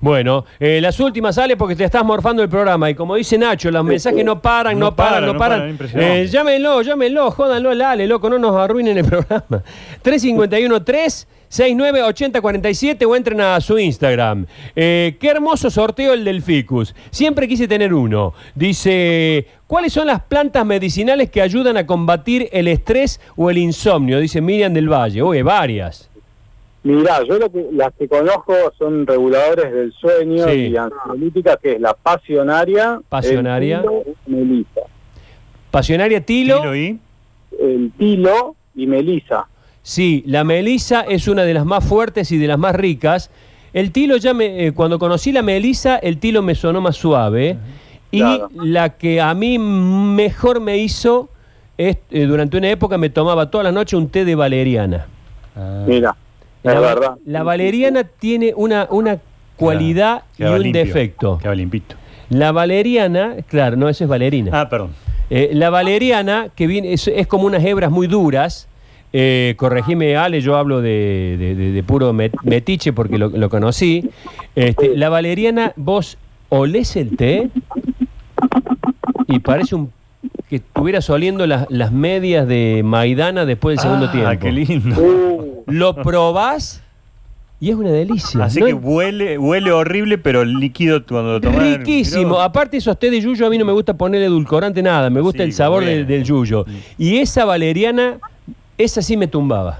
Bueno, 0.01 0.45
eh, 0.59 0.79
las 0.81 0.99
últimas 0.99 1.35
sale 1.35 1.57
porque 1.57 1.75
te 1.75 1.83
estás 1.83 2.03
morfando 2.05 2.43
el 2.43 2.49
programa 2.49 2.89
y 2.89 2.95
como 2.95 3.15
dice 3.15 3.37
Nacho, 3.37 3.71
los 3.71 3.83
mensajes 3.83 4.23
no 4.23 4.39
paran, 4.41 4.77
no, 4.77 4.87
No 4.87 4.95
paran, 4.95 5.13
paran, 5.13 5.25
no 5.27 5.33
no 5.33 5.39
paran. 5.39 5.57
paran, 5.59 5.69
impresionante. 5.71 6.21
Eh, 6.21 6.27
llámenlo, 6.27 6.81
llámenlo, 6.81 7.31
jódanlo 7.31 7.69
al 7.71 7.81
Ale, 7.81 8.05
loco, 8.05 8.29
no 8.29 8.37
nos 8.37 8.55
arruinen 8.55 8.97
el 8.97 9.05
programa. 9.09 9.63
351 10.01 10.83
369 10.83 12.03
8047 12.03 13.05
o 13.05 13.15
entren 13.15 13.41
a 13.41 13.59
su 13.61 13.79
Instagram. 13.79 14.45
Eh, 14.75 15.15
qué 15.19 15.29
hermoso 15.29 15.69
sorteo 15.71 16.13
el 16.13 16.23
del 16.25 16.41
Ficus. 16.43 16.93
Siempre 17.09 17.47
quise 17.47 17.67
tener 17.67 17.93
uno. 17.93 18.33
Dice, 18.53 19.47
¿cuáles 19.65 19.93
son 19.93 20.07
las 20.07 20.21
plantas 20.21 20.65
medicinales 20.65 21.31
que 21.31 21.41
ayudan 21.41 21.77
a 21.77 21.87
combatir 21.87 22.49
el 22.51 22.67
estrés 22.67 23.19
o 23.37 23.49
el 23.49 23.57
insomnio? 23.57 24.19
Dice 24.19 24.41
Miriam 24.41 24.73
del 24.73 24.89
Valle. 24.91 25.23
Uy, 25.23 25.41
varias. 25.41 26.09
Mirá, 26.85 27.23
yo 27.23 27.39
lo 27.39 27.51
que, 27.51 27.65
las 27.73 27.93
que 27.95 28.07
conozco 28.07 28.53
son 28.77 29.07
reguladores 29.07 29.73
del 29.73 29.91
sueño 29.93 30.47
Sí. 30.47 30.67
y 30.67 30.77
ansiolíticas, 30.77 31.57
que 31.61 31.73
es 31.73 31.81
la 31.81 31.95
pasionaria, 31.95 33.01
Pasionaria. 33.09 33.77
el 33.77 33.81
tilo, 33.83 34.03
melisa. 34.27 34.81
Pasionaria 35.71 36.21
Tilo. 36.21 36.57
Tilo 36.61 36.75
y 36.75 36.99
El 37.59 37.91
tilo 37.97 38.55
y 38.75 38.85
melisa. 38.85 39.47
Sí, 39.81 40.23
la 40.27 40.43
melisa 40.43 41.01
es 41.01 41.27
una 41.27 41.43
de 41.43 41.53
las 41.55 41.65
más 41.65 41.83
fuertes 41.83 42.31
y 42.31 42.37
de 42.37 42.47
las 42.47 42.59
más 42.59 42.75
ricas. 42.75 43.31
El 43.73 43.91
tilo 43.91 44.17
ya 44.17 44.33
me, 44.35 44.67
eh, 44.67 44.71
cuando 44.73 44.99
conocí 44.99 45.31
la 45.31 45.41
melisa, 45.41 45.97
el 45.97 46.19
tilo 46.19 46.41
me 46.43 46.53
sonó 46.55 46.81
más 46.81 46.95
suave. 46.95 47.57
Y 48.11 48.19
Claro. 48.19 48.49
la 48.53 48.89
que 48.97 49.19
a 49.21 49.33
mí 49.33 49.57
mejor 49.57 50.59
me 50.61 50.77
hizo 50.77 51.29
es, 51.77 51.97
eh, 52.11 52.25
durante 52.25 52.57
una 52.57 52.69
época 52.69 52.97
me 52.99 53.09
tomaba 53.09 53.49
toda 53.49 53.63
la 53.63 53.71
noche 53.71 53.95
un 53.97 54.07
té 54.09 54.23
de 54.23 54.35
valeriana. 54.35 55.07
Ah, 55.55 55.83
Mira, 55.87 56.15
La, 56.73 56.79
verdad. 56.79 57.15
la 57.25 57.43
valeriana 57.43 58.03
tiene 58.03 58.53
una, 58.55 58.87
una 58.89 59.19
cualidad 59.55 60.23
y 60.37 60.43
un 60.43 60.61
limpio, 60.61 60.83
defecto. 60.85 61.37
Quedaba 61.37 61.55
limpito. 61.55 61.95
La 62.29 62.51
valeriana, 62.51 63.35
claro, 63.47 63.75
no, 63.77 63.87
eso 63.87 64.03
es 64.03 64.09
valerina. 64.09 64.51
Ah, 64.53 64.67
perdón. 64.69 64.89
Eh, 65.29 65.51
la 65.53 65.69
valeriana, 65.69 66.47
que 66.55 66.67
viene, 66.67 66.93
es, 66.93 67.07
es 67.07 67.27
como 67.27 67.45
unas 67.45 67.63
hebras 67.63 67.91
muy 67.91 68.07
duras, 68.07 68.67
eh, 69.13 69.53
corregime 69.57 70.17
Ale, 70.17 70.41
yo 70.41 70.55
hablo 70.57 70.81
de, 70.81 71.35
de- 71.39 71.55
de- 71.55 71.71
de 71.71 71.83
puro 71.83 72.11
met- 72.13 72.37
metiche 72.43 72.91
porque 72.93 73.17
lo, 73.17 73.29
lo 73.29 73.49
conocí. 73.49 74.09
Este, 74.55 74.97
la 74.97 75.09
valeriana, 75.09 75.71
vos 75.77 76.17
olés 76.49 76.95
el 76.95 77.15
té 77.15 77.49
y 79.27 79.39
parece 79.39 79.75
un 79.75 79.91
que 80.49 80.57
estuvieras 80.57 81.09
oliendo 81.09 81.47
las, 81.47 81.65
las 81.69 81.91
medias 81.91 82.47
de 82.47 82.81
Maidana 82.83 83.45
después 83.45 83.77
del 83.77 83.83
segundo 83.83 84.07
Ah, 84.07 84.11
tiempo. 84.11 84.39
qué 84.39 84.51
lindo. 84.51 85.34
Lo 85.73 85.95
probás 85.95 86.81
y 87.59 87.69
es 87.69 87.75
una 87.75 87.91
delicia. 87.91 88.43
Así 88.43 88.59
No 88.59 88.65
que 88.65 88.73
huele, 88.73 89.37
huele 89.37 89.71
horrible, 89.71 90.17
pero 90.17 90.43
líquido 90.43 91.05
cuando 91.05 91.33
lo 91.33 91.41
tomas. 91.41 91.77
Riquísimo. 91.77 92.39
Aparte 92.39 92.77
esos 92.77 92.99
té 92.99 93.09
de 93.09 93.21
yuyo 93.21 93.47
a 93.47 93.49
mí 93.49 93.57
no 93.57 93.65
me 93.65 93.71
gusta 93.71 93.93
ponerle 93.95 94.27
edulcorante 94.27 94.83
nada, 94.83 95.09
me 95.09 95.21
gusta 95.21 95.39
Sí, 95.39 95.43
el 95.49 95.53
sabor 95.53 95.83
del, 95.85 96.23
yuyo. 96.23 96.65
Y 96.97 97.17
esa 97.17 97.45
valeriana, 97.45 98.17
esa 98.77 99.01
sí 99.01 99.15
me 99.17 99.27
tumbaba. 99.27 99.79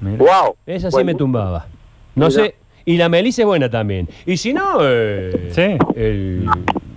Mira. 0.00 0.18
wow. 0.18 0.56
Esa 0.66 0.90
sí 0.90 0.94
Bueno, 0.94 1.06
me 1.06 1.14
tumbaba. 1.14 1.66
No 2.14 2.28
Mira. 2.28 2.42
sé. 2.44 2.54
Y 2.84 2.96
la 2.96 3.08
melisa 3.08 3.42
es 3.42 3.46
buena 3.46 3.68
también. 3.70 4.08
Y 4.26 4.36
si 4.36 4.52
no, 4.52 4.78
eh, 4.82 5.50
Sí. 5.52 5.76
el, 5.94 6.46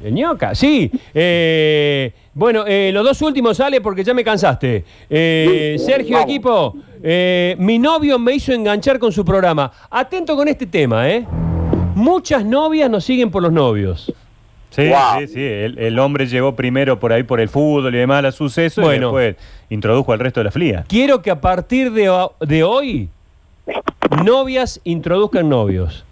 el 0.04 0.14
ñoca. 0.14 0.56
Sí. 0.56 0.90
eh, 1.14 2.12
bueno, 2.34 2.64
eh, 2.66 2.92
los 2.94 3.04
dos 3.04 3.22
últimos 3.22 3.58
sale 3.58 3.82
porque 3.82 4.04
ya 4.04 4.14
me 4.14 4.24
cansaste. 4.24 4.84
Eh, 5.10 5.76
Sergio, 5.80 6.14
vamos. 6.18 6.30
equipo, 6.30 6.76
eh, 7.04 7.56
mi 7.60 7.80
novio 7.80 8.18
me 8.20 8.34
hizo 8.36 8.52
enganchar 8.54 9.00
con 9.00 9.12
su 9.12 9.24
programa. 9.26 9.72
Atento 9.90 10.36
con 10.36 10.48
este 10.48 10.66
tema, 10.66 11.10
¿eh? 11.10 11.26
Muchas 11.96 12.46
novias 12.46 12.90
nos 12.90 13.04
siguen 13.04 13.30
por 13.32 13.44
los 13.44 13.52
novios. 13.52 14.12
Sí, 14.70 14.88
Wow. 14.88 15.20
sí, 15.20 15.28
sí. 15.28 15.44
El, 15.44 15.78
el 15.80 16.00
hombre 16.00 16.26
llegó 16.28 16.56
primero 16.56 16.98
por 17.00 17.12
ahí 17.12 17.24
por 17.24 17.42
el 17.42 17.50
fútbol 17.50 17.94
y 17.94 17.98
demás, 17.98 18.24
a 18.24 18.32
suceso, 18.32 18.82
Bueno. 18.82 18.96
y 18.96 19.00
después 19.00 19.36
introdujo 19.70 20.14
al 20.14 20.20
resto 20.20 20.40
de 20.40 20.46
la 20.46 20.52
flía. 20.52 20.86
Quiero 20.88 21.22
que 21.22 21.30
a 21.32 21.42
partir 21.42 21.92
de, 21.92 22.10
de 22.40 22.64
hoy, 22.64 23.10
novias 24.24 24.80
introduzcan 24.84 25.50
novios. 25.50 26.06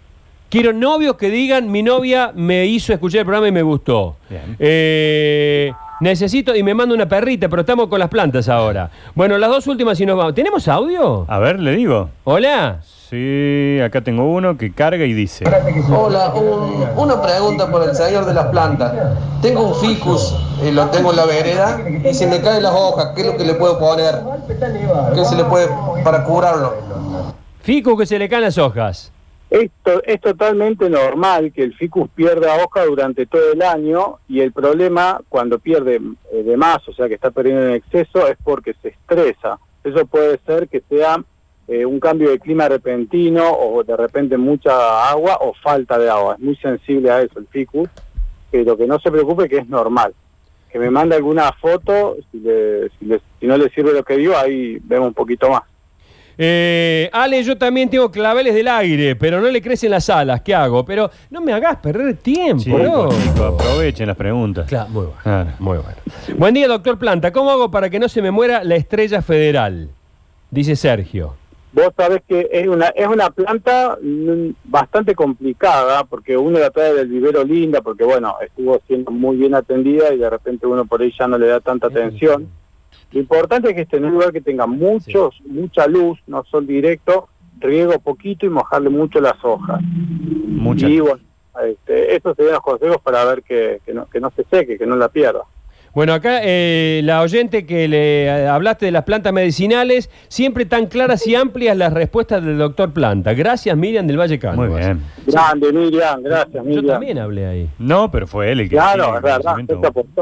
Quiero 0.50 0.72
novios 0.72 1.16
que 1.16 1.30
digan, 1.30 1.70
mi 1.70 1.82
novia 1.82 2.32
me 2.34 2.66
hizo 2.66 2.92
escuchar 2.92 3.20
el 3.20 3.24
programa 3.26 3.48
y 3.48 3.52
me 3.52 3.62
gustó. 3.62 4.16
Bien. 4.28 4.56
Eh, 4.58 5.72
necesito, 6.00 6.54
y 6.56 6.62
me 6.62 6.74
manda 6.74 6.94
una 6.94 7.08
perrita, 7.08 7.48
pero 7.48 7.60
estamos 7.60 7.88
con 7.88 7.98
las 8.00 8.08
plantas 8.08 8.48
ahora. 8.48 8.90
Bueno, 9.14 9.38
las 9.38 9.50
dos 9.50 9.66
últimas 9.66 10.00
y 10.00 10.06
nos 10.06 10.16
vamos. 10.16 10.34
¿Tenemos 10.34 10.66
audio? 10.68 11.24
A 11.28 11.38
ver, 11.38 11.60
le 11.60 11.76
digo. 11.76 12.10
Hola. 12.24 12.80
Sí, 13.10 13.78
acá 13.84 14.00
tengo 14.02 14.24
uno 14.32 14.56
que 14.56 14.72
carga 14.72 15.04
y 15.04 15.12
dice. 15.12 15.44
Hola, 15.92 16.32
un- 16.32 16.86
una 16.96 17.20
pregunta 17.20 17.68
por 17.70 17.82
el 17.88 17.94
señor 17.94 18.24
de 18.24 18.34
las 18.34 18.46
plantas. 18.46 18.92
Tengo 19.42 19.62
un 19.68 19.74
ficus, 19.74 20.34
y 20.64 20.70
lo 20.70 20.86
tengo 20.90 21.10
en 21.10 21.16
la 21.16 21.26
vereda, 21.26 21.80
y 22.08 22.14
se 22.14 22.26
me 22.28 22.40
caen 22.40 22.62
las 22.62 22.72
hojas. 22.72 23.08
¿Qué 23.16 23.22
es 23.22 23.26
lo 23.26 23.36
que 23.36 23.44
le 23.44 23.54
puedo 23.54 23.78
poner? 23.80 24.14
¿Qué 25.14 25.24
se 25.24 25.34
le 25.34 25.44
puede 25.44 25.68
para 26.04 26.22
curarlo? 26.24 26.74
Fico 27.62 27.96
que 27.96 28.06
se 28.06 28.18
le 28.18 28.28
caen 28.28 28.42
las 28.42 28.58
hojas. 28.58 29.10
Esto 29.50 30.00
es 30.04 30.20
totalmente 30.20 30.88
normal 30.88 31.52
que 31.52 31.64
el 31.64 31.74
ficus 31.74 32.08
pierda 32.14 32.54
hoja 32.64 32.84
durante 32.84 33.26
todo 33.26 33.52
el 33.52 33.62
año 33.62 34.18
y 34.28 34.40
el 34.40 34.52
problema 34.52 35.20
cuando 35.28 35.58
pierde 35.58 36.00
eh, 36.32 36.42
de 36.44 36.56
más, 36.56 36.86
o 36.88 36.92
sea 36.92 37.08
que 37.08 37.14
está 37.14 37.32
perdiendo 37.32 37.64
en 37.66 37.74
exceso, 37.74 38.28
es 38.28 38.36
porque 38.44 38.74
se 38.80 38.88
estresa. 38.90 39.58
Eso 39.82 40.06
puede 40.06 40.38
ser 40.46 40.68
que 40.68 40.82
sea 40.88 41.16
eh, 41.66 41.84
un 41.84 41.98
cambio 41.98 42.30
de 42.30 42.38
clima 42.38 42.68
repentino 42.68 43.50
o 43.50 43.82
de 43.82 43.96
repente 43.96 44.36
mucha 44.36 45.08
agua 45.10 45.38
o 45.40 45.52
falta 45.54 45.98
de 45.98 46.08
agua. 46.08 46.34
Es 46.34 46.40
muy 46.40 46.54
sensible 46.56 47.10
a 47.10 47.20
eso 47.22 47.40
el 47.40 47.48
ficus, 47.48 47.88
pero 48.52 48.76
que 48.76 48.86
no 48.86 49.00
se 49.00 49.10
preocupe 49.10 49.48
que 49.48 49.58
es 49.58 49.68
normal. 49.68 50.14
Que 50.70 50.78
me 50.78 50.90
mande 50.90 51.16
alguna 51.16 51.50
foto, 51.54 52.16
si, 52.30 52.38
le- 52.38 52.88
si, 53.40 53.46
no 53.48 53.56
le 53.56 53.68
sirve 53.70 53.92
lo 53.94 54.04
que 54.04 54.16
digo, 54.16 54.36
ahí 54.36 54.78
vemos 54.84 55.08
un 55.08 55.14
poquito 55.14 55.50
más. 55.50 55.62
Eh, 56.42 57.10
Ale, 57.12 57.42
yo 57.44 57.58
también 57.58 57.90
tengo 57.90 58.10
claveles 58.10 58.54
del 58.54 58.66
aire, 58.66 59.14
pero 59.14 59.42
no 59.42 59.48
le 59.48 59.60
crecen 59.60 59.90
las 59.90 60.08
alas. 60.08 60.40
¿Qué 60.40 60.54
hago? 60.54 60.86
Pero 60.86 61.10
no 61.28 61.42
me 61.42 61.52
hagas 61.52 61.76
perder 61.80 62.16
tiempo, 62.16 62.62
Sí, 62.62 62.70
loco. 62.70 63.10
chico, 63.12 63.44
aprovechen 63.44 64.06
las 64.06 64.16
preguntas. 64.16 64.66
Claro, 64.66 64.88
muy 64.88 65.02
bueno. 65.04 65.18
Claro. 65.22 65.50
Muy 65.58 65.76
bueno. 65.76 65.96
Buen 66.38 66.54
día, 66.54 66.66
doctor 66.66 66.98
Planta. 66.98 67.30
¿Cómo 67.30 67.50
hago 67.50 67.70
para 67.70 67.90
que 67.90 67.98
no 67.98 68.08
se 68.08 68.22
me 68.22 68.30
muera 68.30 68.64
la 68.64 68.76
estrella 68.76 69.20
federal? 69.20 69.90
Dice 70.50 70.76
Sergio. 70.76 71.34
Vos 71.74 71.90
sabés 71.94 72.22
que 72.26 72.48
es 72.50 72.66
una 72.66 72.86
es 72.86 73.06
una 73.06 73.28
planta 73.28 73.98
mm, 74.02 74.48
bastante 74.64 75.14
complicada 75.14 76.04
porque 76.04 76.38
uno 76.38 76.58
la 76.58 76.70
trae 76.70 76.94
del 76.94 77.06
vivero 77.08 77.44
linda 77.44 77.80
porque 77.82 78.02
bueno 78.02 78.34
estuvo 78.44 78.80
siendo 78.88 79.10
muy 79.12 79.36
bien 79.36 79.54
atendida 79.54 80.12
y 80.12 80.16
de 80.18 80.28
repente 80.30 80.66
uno 80.66 80.86
por 80.86 81.02
ahí 81.02 81.12
ya 81.16 81.28
no 81.28 81.36
le 81.36 81.46
da 81.48 81.60
tanta 81.60 81.88
atención. 81.88 82.48
Lo 83.12 83.20
importante 83.20 83.70
es 83.70 83.74
que 83.74 83.82
esté 83.82 83.96
en 83.96 84.04
un 84.04 84.12
lugar 84.12 84.32
que 84.32 84.40
tenga 84.40 84.66
muchos 84.66 85.40
mucha 85.44 85.86
luz, 85.86 86.18
no 86.26 86.44
sol 86.44 86.66
directo, 86.66 87.28
riego 87.58 87.98
poquito 87.98 88.46
y 88.46 88.50
mojarle 88.50 88.88
mucho 88.88 89.20
las 89.20 89.42
hojas. 89.44 89.80
Muchas. 89.82 90.90
Y 90.90 91.00
bueno, 91.00 91.22
este, 91.64 92.16
esos 92.16 92.36
serían 92.36 92.54
los 92.54 92.62
consejos 92.62 92.98
para 93.02 93.24
ver 93.24 93.42
que, 93.42 93.80
que 93.84 93.92
no 93.92 94.08
que 94.08 94.20
no 94.20 94.30
se 94.30 94.44
seque, 94.44 94.78
que 94.78 94.86
no 94.86 94.96
la 94.96 95.08
pierda. 95.08 95.44
Bueno, 95.92 96.12
acá 96.14 96.40
eh, 96.44 97.00
la 97.04 97.20
oyente 97.20 97.66
que 97.66 97.88
le 97.88 98.24
eh, 98.26 98.46
hablaste 98.48 98.86
de 98.86 98.92
las 98.92 99.02
plantas 99.04 99.32
medicinales, 99.32 100.08
siempre 100.28 100.64
tan 100.64 100.86
claras 100.86 101.26
y 101.26 101.34
amplias 101.34 101.76
las 101.76 101.92
respuestas 101.92 102.44
del 102.44 102.58
doctor 102.58 102.92
Planta. 102.92 103.34
Gracias, 103.34 103.76
Miriam 103.76 104.06
del 104.06 104.16
Valle 104.18 104.38
Cánovas. 104.38 104.70
Muy 104.70 104.78
bien. 104.78 105.02
Grande 105.26 105.72
Miriam, 105.72 106.22
gracias 106.22 106.54
Yo 106.54 106.62
Miriam. 106.62 106.86
también 106.86 107.18
hablé 107.18 107.46
ahí. 107.46 107.70
No, 107.78 108.10
pero 108.10 108.26
fue 108.28 108.52
él 108.52 108.60
el 108.60 108.68
que 108.68 108.76
Claro, 108.76 109.16
es 109.16 109.22
verdad. 109.22 109.56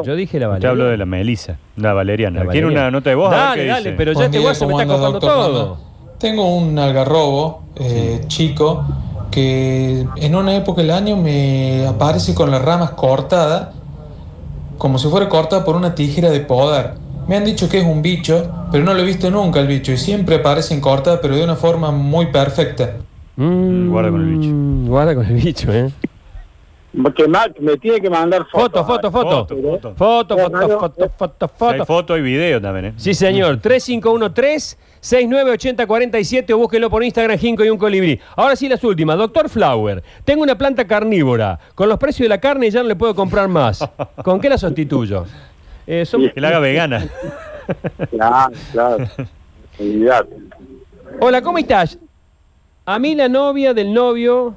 Yo 0.04 0.16
dije 0.16 0.38
la 0.40 0.48
Usted 0.48 0.68
habló 0.68 0.84
valeriana. 0.84 0.90
de 0.90 0.96
la 0.96 1.06
Melisa, 1.06 1.56
la 1.76 1.92
Valeriana. 1.92 2.44
La 2.44 2.50
¿Quiere 2.50 2.66
una 2.66 2.90
nota 2.90 3.10
de 3.10 3.16
voz? 3.16 3.30
Dale, 3.30 3.66
dale, 3.66 3.84
dice. 3.90 3.94
pero 3.96 4.12
ya 4.14 4.24
este 4.24 4.38
guaso 4.38 4.66
me 4.66 4.72
¿cómo 4.72 4.82
está 4.82 4.94
doctor 4.96 5.20
todo. 5.30 5.74
Plana? 5.74 5.88
Tengo 6.18 6.56
un 6.56 6.78
algarrobo 6.78 7.62
eh, 7.76 8.20
chico 8.26 8.84
que 9.30 10.06
en 10.16 10.34
una 10.34 10.56
época 10.56 10.80
del 10.80 10.90
año 10.92 11.14
me 11.16 11.86
aparece 11.86 12.34
con 12.34 12.50
las 12.50 12.62
ramas 12.62 12.92
cortadas, 12.92 13.68
como 14.78 14.98
si 14.98 15.08
fuera 15.08 15.28
cortada 15.28 15.64
por 15.64 15.76
una 15.76 15.94
tijera 15.94 16.30
de 16.30 16.40
podar. 16.40 16.94
Me 17.28 17.36
han 17.36 17.44
dicho 17.44 17.68
que 17.68 17.78
es 17.80 17.84
un 17.84 18.00
bicho, 18.00 18.50
pero 18.72 18.84
no 18.84 18.94
lo 18.94 19.00
he 19.00 19.04
visto 19.04 19.30
nunca 19.30 19.60
el 19.60 19.66
bicho 19.66 19.92
y 19.92 19.98
siempre 19.98 20.36
aparecen 20.36 20.80
cortadas, 20.80 21.18
pero 21.20 21.36
de 21.36 21.44
una 21.44 21.56
forma 21.56 21.90
muy 21.90 22.26
perfecta. 22.26 22.94
Mm, 23.36 23.90
Guarda 23.90 24.10
con 24.10 24.20
el 24.22 24.38
bicho. 24.38 24.88
Guarda 24.88 25.14
con 25.14 25.26
el 25.26 25.34
bicho, 25.34 25.72
¿eh? 25.72 25.90
Que 27.14 27.28
me 27.60 27.76
tiene 27.76 28.00
que 28.00 28.08
mandar 28.08 28.46
Foto, 28.50 28.82
fotos. 28.84 29.12
foto, 29.12 29.14
foto. 29.46 29.46
Foto, 29.94 29.94
foto. 29.94 29.96
Foto, 29.96 30.38
foto, 30.38 31.10
foto, 31.18 31.18
foto, 31.18 31.50
Si 31.58 31.64
Hay 31.66 31.72
foto. 31.78 31.84
foto 31.86 32.16
y 32.16 32.22
video 32.22 32.60
también, 32.62 32.86
¿eh? 32.86 32.94
Sí, 32.96 33.12
señor. 33.12 33.60
3513-698047 33.60 36.52
o 36.54 36.58
búsquenlo 36.58 36.88
por 36.90 37.04
Instagram, 37.04 37.36
Jinco 37.38 37.62
y 37.64 37.68
un 37.70 37.76
colibrí. 37.78 38.18
Ahora 38.36 38.56
sí, 38.56 38.68
las 38.70 38.82
últimas. 38.84 39.18
Doctor 39.18 39.48
Flower, 39.50 40.02
tengo 40.24 40.42
una 40.42 40.56
planta 40.56 40.86
carnívora. 40.86 41.58
Con 41.74 41.88
los 41.90 41.98
precios 41.98 42.24
de 42.24 42.30
la 42.30 42.38
carne 42.40 42.70
ya 42.70 42.82
no 42.82 42.88
le 42.88 42.96
puedo 42.96 43.14
comprar 43.14 43.48
más. 43.48 43.86
¿Con 44.24 44.40
qué 44.40 44.48
la 44.48 44.56
sustituyo? 44.58 45.24
Eh, 45.90 46.04
son- 46.04 46.28
Que 46.28 46.38
la 46.40 46.48
haga 46.48 46.58
vegana. 46.58 47.08
Claro, 48.10 48.52
claro. 48.72 49.06
Hola, 51.20 51.40
¿cómo 51.42 51.58
estás? 51.58 51.98
A 52.84 52.98
mí 52.98 53.14
la 53.14 53.28
novia 53.28 53.72
del 53.74 53.92
novio... 53.94 54.54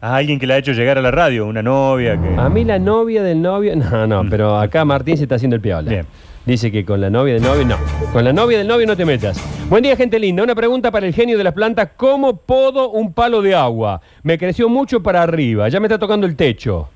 A 0.00 0.14
alguien 0.16 0.38
que 0.38 0.46
le 0.46 0.54
ha 0.54 0.58
hecho 0.58 0.72
llegar 0.72 0.96
a 0.96 1.02
la 1.02 1.10
radio, 1.10 1.46
una 1.46 1.62
novia 1.62 2.16
que. 2.20 2.40
A 2.40 2.48
mí 2.48 2.64
la 2.64 2.78
novia 2.78 3.22
del 3.22 3.42
novio... 3.42 3.74
No, 3.90 4.06
no, 4.06 4.22
pero 4.30 4.56
acá 4.56 4.84
Martín 4.84 5.16
se 5.16 5.24
está 5.24 5.34
haciendo 5.34 5.56
el 5.56 5.62
piola. 5.62 5.90
Bien. 5.90 6.06
Dice 6.46 6.70
que 6.72 6.84
con 6.84 7.00
la 7.00 7.10
novia 7.10 7.34
del 7.34 7.42
novio 7.42 7.64
no. 7.66 7.76
Con 8.12 8.24
la 8.24 8.32
novia 8.32 8.58
del 8.58 8.66
novio 8.68 8.86
no 8.86 8.96
te 8.96 9.04
metas. 9.04 9.38
Buen 9.68 9.82
día, 9.82 9.96
gente 9.96 10.18
linda. 10.18 10.42
Una 10.42 10.54
pregunta 10.54 10.90
para 10.90 11.06
el 11.06 11.12
genio 11.12 11.36
de 11.36 11.44
las 11.44 11.52
plantas. 11.52 11.90
¿Cómo 11.96 12.36
podo 12.36 12.90
un 12.90 13.12
palo 13.12 13.42
de 13.42 13.54
agua? 13.54 14.00
Me 14.22 14.38
creció 14.38 14.68
mucho 14.68 15.02
para 15.02 15.22
arriba. 15.22 15.68
Ya 15.68 15.78
me 15.80 15.88
está 15.88 15.98
tocando 15.98 16.26
el 16.26 16.36
techo. 16.36 16.88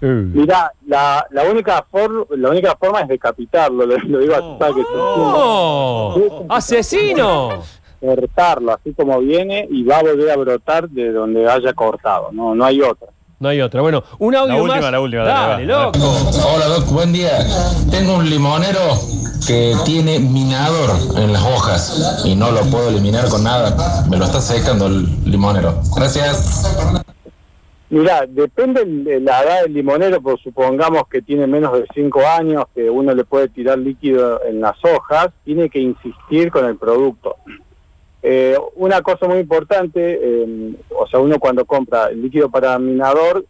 Eh. 0.00 0.06
Mirá, 0.32 0.72
la, 0.86 1.24
la, 1.30 1.42
única 1.44 1.84
for- 1.88 2.26
la 2.36 2.50
única 2.50 2.74
forma 2.76 3.00
es 3.02 3.08
decapitarlo, 3.08 3.86
lo, 3.86 3.96
lo 3.96 4.18
digo 4.18 4.34
así 4.34 4.56
para 4.58 4.74
que. 4.74 4.80
¡No! 4.80 6.46
¡Asesino! 6.48 7.62
Cortarlo 8.00 8.72
así 8.72 8.92
como 8.94 9.20
viene 9.20 9.66
y 9.70 9.82
va 9.84 9.98
a 9.98 10.02
volver 10.02 10.30
a 10.30 10.36
brotar 10.36 10.88
de 10.88 11.12
donde 11.12 11.48
haya 11.48 11.72
cortado, 11.72 12.30
no 12.32 12.54
no 12.54 12.64
hay 12.64 12.80
otra. 12.80 13.08
No 13.38 13.50
hay 13.50 13.60
otra. 13.60 13.82
Bueno, 13.82 14.02
un 14.18 14.34
audio 14.34 14.54
La 14.54 14.62
última, 14.62 14.80
más. 14.80 14.92
la 14.92 15.00
última, 15.00 15.22
Dale, 15.24 15.66
va, 15.66 15.84
loco. 15.84 15.98
Hola 16.54 16.66
Doc, 16.68 16.86
buen 16.90 17.12
día. 17.12 17.38
Tengo 17.90 18.16
un 18.16 18.30
limonero 18.30 18.80
que 19.46 19.74
tiene 19.84 20.18
minador 20.18 20.90
en 21.16 21.34
las 21.34 21.42
hojas 21.42 22.22
y 22.24 22.34
no 22.34 22.50
lo 22.50 22.62
puedo 22.62 22.88
eliminar 22.88 23.28
con 23.28 23.44
nada. 23.44 23.76
Me 24.08 24.16
lo 24.16 24.24
está 24.24 24.40
secando 24.40 24.86
el 24.86 25.04
limonero. 25.30 25.74
Gracias. 25.94 27.04
Mirá, 27.90 28.24
depende 28.26 28.84
de 28.84 29.20
la 29.20 29.42
edad 29.42 29.62
del 29.62 29.74
limonero, 29.74 30.20
pues 30.20 30.40
supongamos 30.42 31.02
que 31.08 31.22
tiene 31.22 31.46
menos 31.46 31.72
de 31.74 31.86
5 31.94 32.20
años, 32.26 32.64
que 32.74 32.90
uno 32.90 33.14
le 33.14 33.24
puede 33.24 33.48
tirar 33.48 33.78
líquido 33.78 34.42
en 34.44 34.60
las 34.60 34.76
hojas, 34.82 35.28
tiene 35.44 35.68
que 35.70 35.78
insistir 35.80 36.50
con 36.50 36.64
el 36.64 36.76
producto. 36.76 37.36
Eh, 38.28 38.56
una 38.74 39.02
cosa 39.02 39.28
muy 39.28 39.38
importante, 39.38 40.18
eh, 40.20 40.74
o 40.98 41.06
sea, 41.06 41.20
uno 41.20 41.38
cuando 41.38 41.64
compra 41.64 42.08
el 42.08 42.22
líquido 42.22 42.50
para 42.50 42.76
minador, 42.76 43.44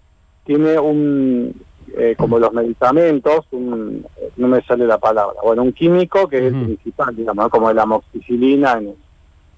tiene 0.45 0.79
un, 0.79 1.55
eh, 1.97 2.15
como 2.19 2.39
los 2.39 2.53
medicamentos, 2.53 3.47
un- 3.53 4.07
eh, 4.19 4.29
no 4.37 4.49
me 4.49 4.61
sale 4.65 4.87
la 4.87 4.99
palabra, 4.99 5.37
bueno, 5.43 5.63
un 5.63 5.73
químico 5.73 6.29
que 6.29 6.37
es 6.39 6.53
el 6.53 6.65
principal, 6.65 7.17
digamos, 7.17 7.45
¿no? 7.45 7.49
como 7.51 7.73
la 7.73 7.83
amoxicilina 7.85 8.75
en, 8.75 8.95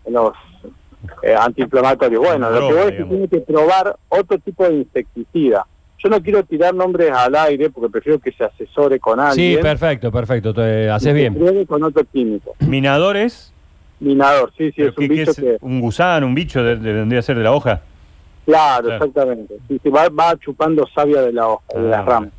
en 0.05 0.13
los 0.13 0.33
eh, 1.23 1.35
antiinflamatorios. 1.35 2.23
Bueno, 2.23 2.49
lo 2.51 2.69
que 2.69 2.75
voy 2.75 2.83
es 2.83 2.85
que 2.87 2.91
digamos. 2.93 3.11
tiene 3.11 3.29
que 3.29 3.41
probar 3.41 3.97
otro 4.11 4.39
tipo 4.39 4.65
de 4.69 4.75
insecticida. 4.77 5.67
Yo 6.01 6.09
no 6.11 6.23
quiero 6.23 6.45
tirar 6.45 6.73
nombres 6.75 7.11
al 7.11 7.35
aire 7.35 7.71
porque 7.71 7.91
prefiero 7.91 8.21
que 8.21 8.31
se 8.31 8.45
asesore 8.45 9.01
con 9.01 9.19
alguien. 9.19 9.57
Sí, 9.57 9.61
perfecto, 9.63 10.13
perfecto. 10.13 10.55
te- 10.55 10.89
haces 10.89 11.13
bien. 11.13 11.35
con 11.67 11.83
otro 11.83 12.05
químico. 12.05 12.55
Minadores. 12.61 13.53
Minador, 14.01 14.53
sí, 14.57 14.71
sí, 14.73 14.83
es 14.83 14.89
un 14.89 14.95
¿qué- 14.95 15.09
qué 15.09 15.15
bicho 15.15 15.31
es? 15.33 15.37
que... 15.37 15.57
Un 15.61 15.81
gusano, 15.81 16.27
un 16.27 16.35
bicho 16.35 16.63
de, 16.63 16.77
de- 16.77 16.93
vendría 16.93 17.19
a 17.21 17.23
ser 17.23 17.37
de 17.37 17.43
la 17.45 17.53
hoja. 17.53 17.81
Claro, 18.47 18.87
Claro. 18.89 19.05
exactamente. 19.05 19.55
Sí, 19.69 19.81
sí, 19.83 19.89
va, 19.91 20.09
va 20.09 20.37
chupando 20.39 20.87
savia 20.95 21.21
de 21.23 21.33
la 21.33 21.49
hoja, 21.49 21.65
de 21.75 21.83
las 21.83 22.01
Ah. 22.01 22.05
ramas. 22.05 22.31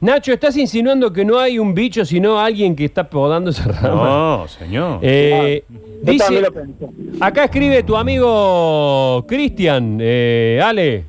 Nacho, 0.00 0.32
¿estás 0.32 0.56
insinuando 0.56 1.12
que 1.12 1.24
no 1.24 1.38
hay 1.38 1.58
un 1.58 1.72
bicho, 1.72 2.04
sino 2.04 2.38
alguien 2.38 2.74
que 2.76 2.84
está 2.84 3.08
podando 3.08 3.50
esa 3.50 3.64
rama? 3.70 4.04
No, 4.04 4.48
señor. 4.48 4.98
Eh, 5.00 5.64
dice, 6.02 6.40
lo 6.42 6.52
pensé. 6.52 6.86
acá 7.20 7.44
escribe 7.44 7.82
tu 7.84 7.96
amigo 7.96 9.24
Cristian, 9.26 9.98
eh, 10.00 10.60
Ale, 10.62 11.04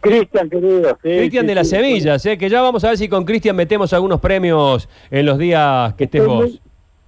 Cristian, 0.00 0.50
querido. 0.50 0.90
sí, 1.02 1.08
Cristian 1.08 1.42
sí, 1.44 1.46
de 1.48 1.54
las 1.54 1.68
sí. 1.68 1.76
Semillas, 1.76 2.26
eh, 2.26 2.36
que 2.38 2.48
ya 2.48 2.60
vamos 2.60 2.84
a 2.84 2.88
ver 2.88 2.98
si 2.98 3.08
con 3.08 3.24
Cristian 3.24 3.56
metemos 3.56 3.92
algunos 3.92 4.20
premios 4.20 4.88
en 5.10 5.26
los 5.26 5.38
días 5.38 5.94
que 5.94 6.04
estés 6.04 6.20
Estoy 6.20 6.36
vos. 6.36 6.44
muy, 6.50 6.60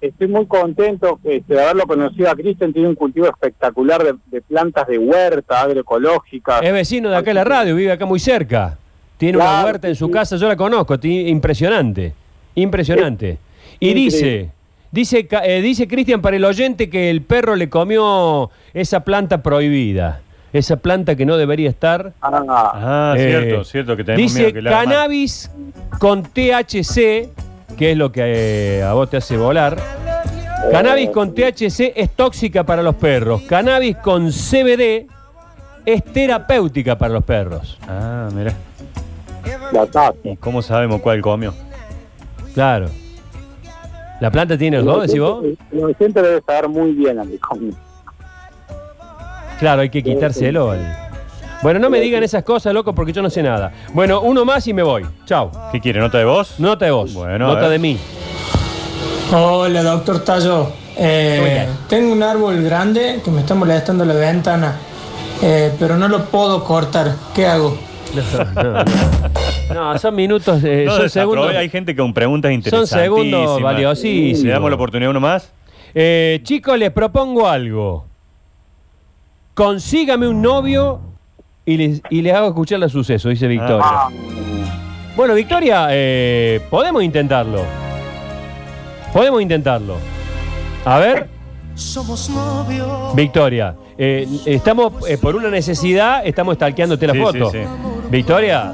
estoy 0.07 0.27
muy 0.27 0.45
contento 0.45 1.19
este, 1.23 1.53
de 1.53 1.61
haberlo 1.61 1.85
conocido 1.87 2.29
a 2.29 2.35
Cristian. 2.35 2.71
Tiene 2.73 2.87
un 2.89 2.95
cultivo 2.95 3.27
espectacular 3.27 4.03
de, 4.03 4.15
de 4.31 4.41
plantas 4.41 4.87
de 4.87 4.97
huerta, 4.97 5.61
agroecológicas. 5.61 6.61
Es 6.63 6.73
vecino 6.73 7.09
de 7.09 7.15
acá 7.17 7.31
de 7.31 7.35
la 7.35 7.43
radio, 7.43 7.75
vive 7.75 7.91
acá 7.91 8.05
muy 8.05 8.19
cerca. 8.19 8.77
Tiene 9.17 9.37
una 9.37 9.63
huerta 9.63 9.87
en 9.87 9.95
su 9.95 10.07
sí. 10.07 10.11
casa, 10.11 10.35
yo 10.35 10.47
la 10.47 10.55
conozco, 10.57 10.97
impresionante, 11.03 12.13
impresionante. 12.55 13.37
Y 13.79 13.93
dice, 13.93 14.49
dice, 14.91 15.27
Ca- 15.27 15.45
eh, 15.45 15.61
dice 15.61 15.87
Cristian 15.87 16.21
para 16.21 16.35
el 16.35 16.43
oyente 16.45 16.89
que 16.89 17.09
el 17.09 17.21
perro 17.21 17.55
le 17.55 17.69
comió 17.69 18.49
esa 18.73 19.01
planta 19.01 19.41
prohibida, 19.41 20.21
esa 20.51 20.77
planta 20.77 21.15
que 21.15 21.25
no 21.25 21.37
debería 21.37 21.69
estar. 21.69 22.13
Ah, 22.21 22.43
Ah, 22.73 23.13
Eh, 23.17 23.27
cierto, 23.29 23.63
cierto 23.63 23.97
que 23.97 24.03
tenemos 24.03 24.33
Dice 24.33 24.39
miedo 24.51 24.53
que 24.53 24.61
mal. 24.61 24.73
cannabis 24.73 25.51
con 25.99 26.23
THC, 26.23 27.29
que 27.75 27.91
es 27.91 27.97
lo 27.97 28.11
que 28.11 28.77
eh, 28.79 28.83
a 28.83 28.93
vos 28.93 29.09
te 29.09 29.17
hace 29.17 29.37
volar. 29.37 29.77
Cannabis 30.71 31.09
con 31.11 31.33
THC 31.35 31.93
es 31.95 32.09
tóxica 32.15 32.63
para 32.63 32.81
los 32.81 32.95
perros. 32.95 33.41
Cannabis 33.43 33.97
con 33.97 34.31
CBD 34.31 35.05
es 35.85 36.03
terapéutica 36.03 36.97
para 36.97 37.13
los 37.13 37.23
perros. 37.23 37.77
Ah, 37.87 38.29
mira. 38.33 38.53
¿Y 40.23 40.35
cómo 40.37 40.61
sabemos 40.61 41.01
cuál 41.01 41.21
comió? 41.21 41.53
Claro. 42.53 42.87
¿La 44.19 44.31
planta 44.31 44.57
tiene 44.57 44.77
los 44.77 44.85
dos, 44.85 45.01
decís 45.07 45.19
vos? 45.19 45.43
El 45.71 45.83
oyente 45.83 46.21
debe 46.21 46.41
saber 46.41 46.69
muy 46.69 46.93
bien 46.93 47.19
a 47.19 47.23
mi 47.23 47.37
comida. 47.37 47.77
Claro, 49.59 49.81
hay 49.81 49.89
que 49.89 50.01
quitárselo. 50.01 50.71
al- 50.71 51.04
Bueno, 51.61 51.79
no 51.79 51.89
me 51.89 51.99
digan 51.99 52.23
esas 52.23 52.43
cosas, 52.43 52.73
loco, 52.73 52.93
porque 52.93 53.11
yo 53.11 53.21
no 53.21 53.29
sé 53.29 53.41
nada. 53.41 53.71
Bueno, 53.93 54.21
uno 54.21 54.45
más 54.45 54.67
y 54.67 54.73
me 54.73 54.83
voy. 54.83 55.05
Chao. 55.25 55.51
¿Qué 55.71 55.79
quiere? 55.79 55.99
¿Nota 55.99 56.17
de 56.17 56.25
voz? 56.25 56.59
Nota 56.59 56.85
de 56.85 56.91
vos. 56.91 57.13
Bueno, 57.13 57.47
Nota 57.47 57.69
de 57.69 57.79
mí. 57.79 57.97
Hola, 59.33 59.81
doctor 59.81 60.23
Tallo. 60.23 60.71
Eh, 60.97 61.67
tengo 61.89 62.13
un 62.13 62.23
árbol 62.23 62.61
grande 62.63 63.19
que 63.23 63.31
me 63.31 63.41
está 63.41 63.55
molestando 63.55 64.05
la 64.05 64.13
ventana, 64.13 64.75
eh, 65.41 65.73
pero 65.79 65.97
no 65.97 66.07
lo 66.07 66.25
puedo 66.25 66.63
cortar. 66.63 67.15
¿Qué 67.33 67.45
hago? 67.47 67.77
No, 68.15 68.63
no, 68.63 68.73
no. 68.73 68.83
No, 69.73 69.97
son 69.97 70.15
minutos, 70.15 70.63
eh, 70.63 70.83
No 70.85 70.95
son 70.95 71.09
segundos. 71.09 71.53
Hay 71.55 71.69
gente 71.69 71.95
con 71.95 72.13
preguntas 72.13 72.51
interesantes. 72.51 72.89
segundos 72.89 73.61
valiosísimos. 73.61 74.43
¿Le 74.43 74.51
damos 74.51 74.69
la 74.69 74.75
oportunidad 74.75 75.07
a 75.07 75.11
uno 75.11 75.19
más? 75.19 75.51
Eh, 75.93 76.39
chicos, 76.43 76.77
les 76.77 76.91
propongo 76.91 77.47
algo. 77.47 78.05
Consígame 79.55 80.27
un 80.27 80.41
novio 80.41 80.99
y 81.65 81.77
les, 81.77 82.01
y 82.09 82.21
les 82.21 82.33
hago 82.33 82.47
escuchar 82.49 82.79
los 82.79 82.91
sucesos, 82.91 83.29
dice 83.29 83.47
Victoria. 83.47 83.81
Ah, 83.83 84.09
Bueno, 85.15 85.33
Victoria, 85.33 85.87
eh, 85.91 86.61
podemos 86.69 87.03
intentarlo. 87.03 87.61
Podemos 89.13 89.41
intentarlo. 89.41 89.95
A 90.83 90.99
ver. 90.99 91.27
Somos 91.75 92.29
novios. 92.29 93.15
Victoria, 93.15 93.75
eh, 93.97 94.27
estamos 94.45 95.09
eh, 95.09 95.17
por 95.17 95.35
una 95.35 95.49
necesidad, 95.49 96.25
estamos 96.25 96.55
stalkeándote 96.55 97.07
la 97.07 97.13
Sí, 97.13 97.19
foto. 97.19 97.51
sí, 97.51 97.57
sí. 97.59 97.65
Victoria, 98.09 98.71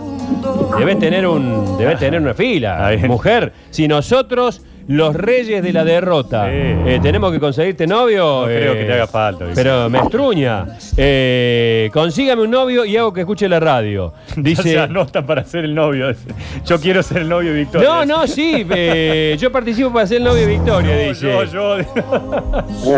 debes 0.78 1.00
tener 1.00 1.26
un, 1.26 1.78
debes 1.78 1.98
tener 2.00 2.22
una 2.22 2.34
fila, 2.34 2.92
mujer. 3.08 3.54
Si 3.72 3.88
nosotros, 3.88 4.62
los 4.88 5.16
reyes 5.16 5.62
de 5.64 5.74
la 5.74 5.84
derrota, 5.84 6.46
Sí. 6.46 6.52
eh, 6.54 7.00
tenemos 7.02 7.32
que 7.32 7.40
conseguirte 7.40 7.88
novio. 7.88 8.42
No 8.42 8.46
creo 8.46 8.74
eh, 8.74 8.78
que 8.80 8.84
te 8.86 8.94
haga 8.94 9.08
falta. 9.08 9.46
Victoria. 9.46 9.72
Pero 9.72 9.90
me 9.90 10.00
estruña. 10.00 10.66
Eh, 10.98 11.90
consígame 11.94 12.42
un 12.44 12.52
novio 12.52 12.86
y 12.86 12.98
hago 12.98 13.14
que 13.14 13.22
escuche 13.22 13.48
la 13.48 13.60
radio. 13.60 14.14
Dice. 14.36 14.64
se 14.64 14.80
anotan 14.80 15.26
para 15.26 15.44
ser 15.44 15.66
el 15.66 15.76
novio. 15.76 16.12
Yo 16.66 16.80
quiero 16.80 17.02
ser 17.04 17.20
el 17.20 17.30
novio 17.30 17.52
de 17.54 17.60
Victoria. 17.60 17.88
No, 17.88 18.06
no, 18.06 18.28
sí, 18.28 18.66
eh, 18.70 19.36
yo 19.40 19.52
participo 19.52 19.92
para 19.94 20.08
ser 20.08 20.18
el 20.18 20.24
novio 20.24 20.46
de 20.46 20.54
Victoria, 20.54 20.92
Yo, 21.04 21.10
dice. 21.10 21.32
yo, 21.52 21.78
yo. 21.78 21.78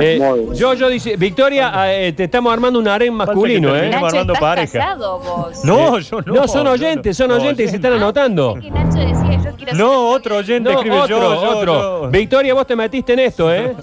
Eh, 0.02 0.20
yo, 0.56 0.74
yo, 0.74 0.90
dice, 0.90 1.16
Victoria, 1.18 1.72
eh, 1.94 2.14
te 2.14 2.26
estamos 2.26 2.52
armando 2.54 2.80
un 2.80 2.88
harén 2.88 3.14
masculino, 3.14 3.76
¿eh? 3.76 3.90
Nacho, 3.90 4.06
armando 4.08 4.34
¿estás 4.34 4.40
pareja. 4.40 4.80
casado 4.80 5.20
vos? 5.20 5.64
No, 5.66 6.00
yo 6.00 6.22
no. 6.22 6.34
No, 6.34 6.48
son 6.48 6.68
oyentes, 6.68 7.20
no. 7.20 7.26
son 7.28 7.40
oyentes 7.40 7.66
que 7.66 7.70
se 7.70 7.76
están 7.78 7.94
anotando. 7.94 8.56
Que 8.62 8.70
Nacho 8.72 8.98
decía, 9.00 9.42
yo 9.44 9.53
quiero 9.72 9.78
No, 9.78 10.10
otro 10.10 10.38
oyente 10.38 10.70
No, 10.72 10.78
escribe 10.78 10.96
otro, 11.00 11.20
yo, 11.20 11.34
yo, 11.42 11.58
otro. 11.58 12.02
yo. 12.04 12.10
Victoria, 12.10 12.54
vos 12.54 12.68
te 12.68 12.76
metiste 12.76 13.14
en 13.14 13.20
esto, 13.20 13.54
¿eh? 13.54 13.74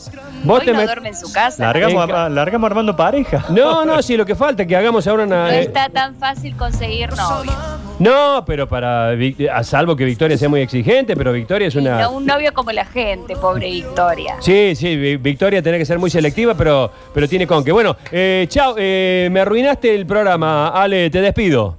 Vos 0.45 0.59
Hoy 0.61 0.65
te 0.67 0.73
no 0.73 0.81
met- 0.81 0.85
duerme 0.87 1.09
en 1.09 1.17
su 1.17 1.33
casa. 1.33 1.65
Largamos, 1.65 2.11
a- 2.11 2.29
largamos 2.29 2.67
armando 2.71 2.97
pareja. 2.97 3.45
No, 3.51 3.85
no, 3.85 4.01
sí, 4.03 4.17
lo 4.17 4.25
que 4.25 4.35
falta 4.35 4.63
es 4.63 4.69
que 4.69 4.77
hagamos 4.77 5.07
ahora 5.07 5.27
No 5.27 5.35
una. 5.37 5.55
eh, 5.55 5.61
está 5.63 5.89
tan 5.89 6.15
fácil 6.17 6.57
conseguir 6.57 7.11
novio. 7.17 7.53
No, 7.99 8.43
pero 8.47 8.67
para. 8.67 9.13
Vic- 9.15 9.47
A 9.53 9.63
salvo 9.63 9.95
que 9.95 10.05
Victoria 10.07 10.39
sea 10.39 10.49
muy 10.49 10.61
exigente, 10.63 11.15
pero 11.17 11.33
Victoria 11.33 11.69
es 11.69 11.75
una. 11.75 12.01
No 12.01 12.13
un 12.13 12.25
novio 12.25 12.55
como 12.55 12.73
la 12.73 12.87
gente, 12.87 13.37
pobre 13.37 13.71
Victoria. 13.71 14.37
Sí, 14.41 14.75
sí, 14.75 14.97
Vi- 14.97 15.17
Victoria 15.19 15.63
tiene 15.63 15.77
que 15.77 15.85
ser 15.85 15.99
muy 15.99 16.09
selectiva, 16.09 16.55
pero, 16.55 16.91
pero 17.13 17.29
tiene 17.29 17.47
con 17.47 17.63
que. 17.63 17.73
Bueno, 17.73 17.97
eh, 18.11 18.47
chao, 18.49 18.75
eh, 18.79 19.29
me 19.31 19.41
arruinaste 19.41 19.95
el 19.95 20.07
programa. 20.07 20.69
Ale, 20.69 21.11
te 21.11 21.21
despido. 21.21 21.77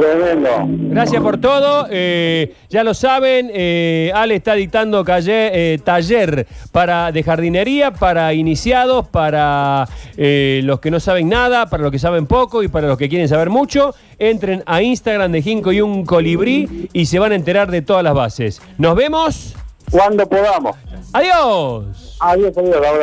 Tremendo. 0.00 0.48
Gracias 0.68 1.22
por 1.22 1.38
todo. 1.40 1.86
eh, 1.90 2.54
ya 2.68 2.84
lo 2.84 2.94
saben, 2.94 3.50
eh, 3.52 4.10
Ale 4.14 4.36
está 4.36 4.54
dictando 4.54 5.04
calle- 5.04 5.50
eh, 5.74 5.78
taller 5.82 6.46
para, 6.72 7.12
de 7.12 7.22
jardinería 7.22 7.92
para 7.92 8.32
iniciados, 8.34 9.08
para 9.08 9.88
eh, 10.16 10.60
los 10.64 10.80
que 10.80 10.90
no 10.90 11.00
saben 11.00 11.28
nada, 11.28 11.66
para 11.66 11.82
los 11.82 11.92
que 11.92 11.98
saben 11.98 12.26
poco 12.26 12.62
y 12.62 12.68
para 12.68 12.86
los 12.88 12.98
que 12.98 13.08
quieren 13.08 13.28
saber 13.28 13.50
mucho. 13.50 13.94
Entren 14.18 14.62
a 14.66 14.82
Instagram 14.82 15.32
de 15.32 15.42
Jinco 15.42 15.72
y 15.72 15.80
un 15.80 16.04
colibrí 16.06 16.88
y 16.92 17.06
se 17.06 17.18
van 17.18 17.32
a 17.32 17.34
enterar 17.34 17.70
de 17.70 17.82
todas 17.82 18.02
las 18.02 18.14
bases. 18.14 18.62
Nos 18.78 18.94
vemos. 18.96 19.54
Cuando 19.90 20.28
podamos. 20.28 20.76
Adiós. 21.12 22.16
Adiós, 22.20 22.52
adiós, 22.56 22.76
abrazo. 22.76 22.96